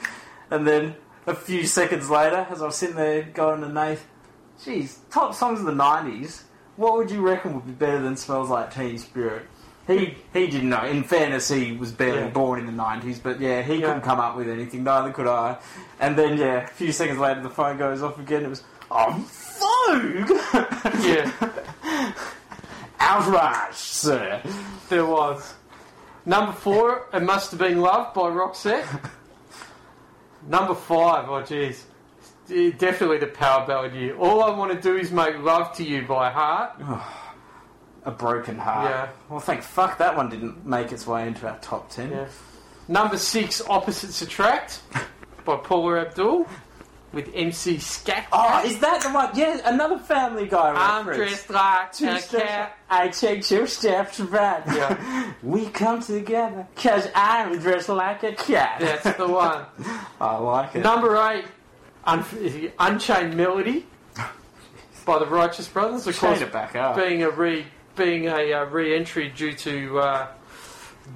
And 0.50 0.66
then 0.66 0.94
a 1.28 1.34
few 1.34 1.66
seconds 1.66 2.08
later, 2.10 2.46
as 2.50 2.62
I 2.62 2.66
was 2.66 2.76
sitting 2.76 2.96
there 2.96 3.22
going 3.22 3.60
to 3.60 3.68
Nath, 3.68 4.04
"Geez, 4.64 4.98
top 5.10 5.34
songs 5.34 5.60
of 5.60 5.66
the 5.66 5.72
'90s. 5.72 6.42
What 6.76 6.96
would 6.96 7.10
you 7.10 7.20
reckon 7.20 7.54
would 7.54 7.66
be 7.66 7.72
better 7.72 8.00
than 8.00 8.16
"Smells 8.16 8.48
Like 8.50 8.74
Teen 8.74 8.98
Spirit"?" 8.98 9.46
He 9.86 10.16
he 10.34 10.46
didn't 10.48 10.68
know. 10.68 10.84
In 10.84 11.02
fairness, 11.02 11.48
he 11.48 11.72
was 11.72 11.92
barely 11.92 12.20
Yeah. 12.20 12.28
born 12.28 12.60
in 12.60 12.66
the 12.66 12.72
nineties, 12.72 13.18
but 13.18 13.40
yeah, 13.40 13.62
he 13.62 13.76
Yeah. 13.76 13.86
couldn't 13.86 14.02
come 14.02 14.20
up 14.20 14.36
with 14.36 14.48
anything. 14.48 14.84
Neither 14.84 15.10
could 15.12 15.26
I. 15.26 15.56
And 16.00 16.16
then 16.16 16.36
yeah, 16.36 16.64
a 16.64 16.66
few 16.66 16.92
seconds 16.92 17.18
later, 17.18 17.40
the 17.40 17.48
phone 17.50 17.78
goes 17.78 18.02
off 18.02 18.18
again. 18.18 18.44
It 18.44 18.48
was 18.50 18.62
oh 18.90 19.24
Moog! 19.60 20.28
Yeah, 21.04 21.30
Outrage, 23.00 23.74
sir. 23.74 24.40
there 24.88 25.06
was. 25.06 25.54
Number 26.26 26.52
four, 26.52 27.06
It 27.14 27.22
Must 27.22 27.50
Have 27.52 27.60
Been 27.60 27.80
Love 27.80 28.12
by 28.14 28.22
Roxette. 28.30 28.86
Number 30.48 30.74
five, 30.74 31.28
oh 31.28 31.42
jeez. 31.42 31.82
Definitely 32.48 33.18
the 33.18 33.26
power 33.26 33.66
ballad 33.66 33.94
year. 33.94 34.16
All 34.16 34.42
I 34.42 34.50
want 34.56 34.72
to 34.72 34.80
do 34.80 34.96
is 34.96 35.12
make 35.12 35.36
love 35.38 35.76
to 35.76 35.84
you 35.84 36.06
by 36.06 36.30
heart. 36.30 36.80
A 38.04 38.10
broken 38.10 38.56
heart. 38.56 38.90
Yeah. 38.90 39.08
Well, 39.28 39.40
thank 39.40 39.62
fuck 39.62 39.98
that 39.98 40.16
one 40.16 40.30
didn't 40.30 40.64
make 40.64 40.90
its 40.90 41.06
way 41.06 41.26
into 41.26 41.46
our 41.46 41.58
top 41.58 41.90
ten. 41.90 42.10
Yeah. 42.10 42.28
Number 42.88 43.18
six, 43.18 43.60
Opposites 43.68 44.22
Attract 44.22 44.80
by 45.44 45.56
Paula 45.56 46.00
Abdul 46.00 46.46
with 47.12 47.30
MC 47.34 47.78
Scat. 47.78 48.26
Oh, 48.32 48.62
is 48.64 48.78
that 48.80 49.02
the 49.02 49.08
one? 49.10 49.30
Yeah, 49.34 49.58
another 49.64 49.98
Family 49.98 50.46
Guy 50.46 50.72
I'm 50.76 51.06
reference. 51.08 51.30
dressed 51.46 51.50
like 51.50 51.92
Two 51.92 52.08
a 52.08 52.20
steps- 52.20 52.44
cat. 52.44 52.78
I 52.90 53.08
take 53.08 53.42
two 53.44 53.66
steps 53.66 54.20
back. 54.20 54.64
Yeah. 54.66 55.32
we 55.42 55.66
come 55.66 56.00
together 56.02 56.66
because 56.74 57.08
I'm 57.14 57.58
dressed 57.58 57.88
like 57.88 58.22
a 58.24 58.32
cat. 58.34 58.76
That's 58.80 59.16
the 59.16 59.26
one. 59.28 59.64
I 60.20 60.36
like 60.36 60.74
it. 60.76 60.80
Number 60.82 61.16
eight, 61.30 61.44
Un- 62.04 62.24
Unchained 62.78 63.36
Melody 63.36 63.86
by 65.06 65.18
the 65.18 65.26
Righteous 65.26 65.68
Brothers. 65.68 66.06
Of 66.06 66.14
Chain 66.14 66.20
course, 66.30 66.40
it 66.42 66.52
back 66.52 66.76
up. 66.76 66.96
being 66.96 67.22
a 67.22 67.30
re 67.30 67.66
being 67.96 68.26
a 68.28 68.52
uh, 68.52 68.64
re-entry 68.66 69.28
due 69.30 69.52
to 69.54 69.98
uh, 69.98 70.26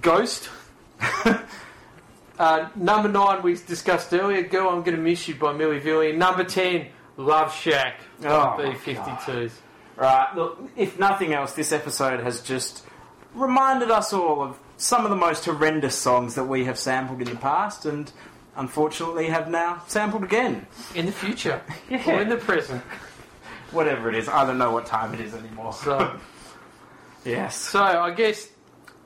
Ghost. 0.01 0.49
Uh, 2.39 2.69
number 2.75 3.09
nine 3.09 3.43
we 3.43 3.55
discussed 3.55 4.13
earlier. 4.13 4.43
Girl, 4.43 4.69
I'm 4.71 4.83
gonna 4.83 4.97
miss 4.97 5.29
you 5.29 5.35
by 5.35 5.53
Milli 5.53 5.81
Vanilli. 5.81 6.17
Number 6.17 6.45
ten, 6.45 6.87
Love 7.17 7.55
Shack 7.55 8.01
Oh, 8.25 8.57
by 8.57 8.65
my 8.71 8.75
B52s. 8.75 9.53
Right, 9.97 10.35
look, 10.35 10.71
if 10.77 10.99
nothing 10.99 11.35
else, 11.35 11.53
this 11.53 11.71
episode 11.73 12.21
has 12.21 12.41
just 12.41 12.85
reminded 13.35 13.91
us 13.91 14.13
all 14.13 14.43
of 14.43 14.59
some 14.79 15.05
of 15.05 15.11
the 15.11 15.17
most 15.17 15.45
horrendous 15.45 15.95
songs 15.95 16.35
that 16.35 16.45
we 16.45 16.65
have 16.65 16.79
sampled 16.79 17.21
in 17.21 17.29
the 17.29 17.37
past 17.37 17.85
and 17.85 18.11
unfortunately 18.57 19.27
have 19.29 19.49
now 19.49 19.83
sampled 19.87 20.25
again. 20.25 20.67
In 20.95 21.07
the 21.07 21.13
future 21.13 21.61
Yeah. 21.91 22.03
or 22.11 22.21
in 22.23 22.29
the 22.31 22.37
present. 22.39 22.83
Whatever 23.71 24.09
it 24.09 24.15
is, 24.17 24.29
I 24.29 24.45
don't 24.47 24.59
know 24.59 24.71
what 24.73 24.87
time 24.87 25.15
it 25.15 25.21
is 25.21 25.35
anymore. 25.35 25.73
So, 25.75 26.19
yes. 27.25 27.57
so 27.57 27.83
I 27.83 28.11
guess 28.13 28.49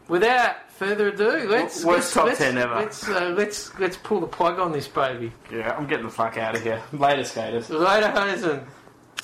without 0.08 0.56
further 0.76 1.08
ado, 1.08 1.48
let's 1.48 1.84
Worst 1.84 1.86
let's, 1.86 2.14
top 2.14 2.26
let's, 2.26 2.38
10 2.38 2.58
ever. 2.58 2.74
Let's 2.74 3.08
uh, 3.08 3.34
let's 3.36 3.78
let's 3.78 3.96
pull 3.96 4.20
the 4.20 4.26
plug 4.26 4.58
on 4.58 4.72
this 4.72 4.88
baby. 4.88 5.32
Yeah, 5.50 5.74
I'm 5.76 5.86
getting 5.86 6.06
the 6.06 6.12
fuck 6.12 6.36
out 6.36 6.54
of 6.54 6.62
here. 6.62 6.82
Later, 6.92 7.24
skaters. 7.24 7.70
Later, 7.70 8.10
Hosen. 8.10 8.66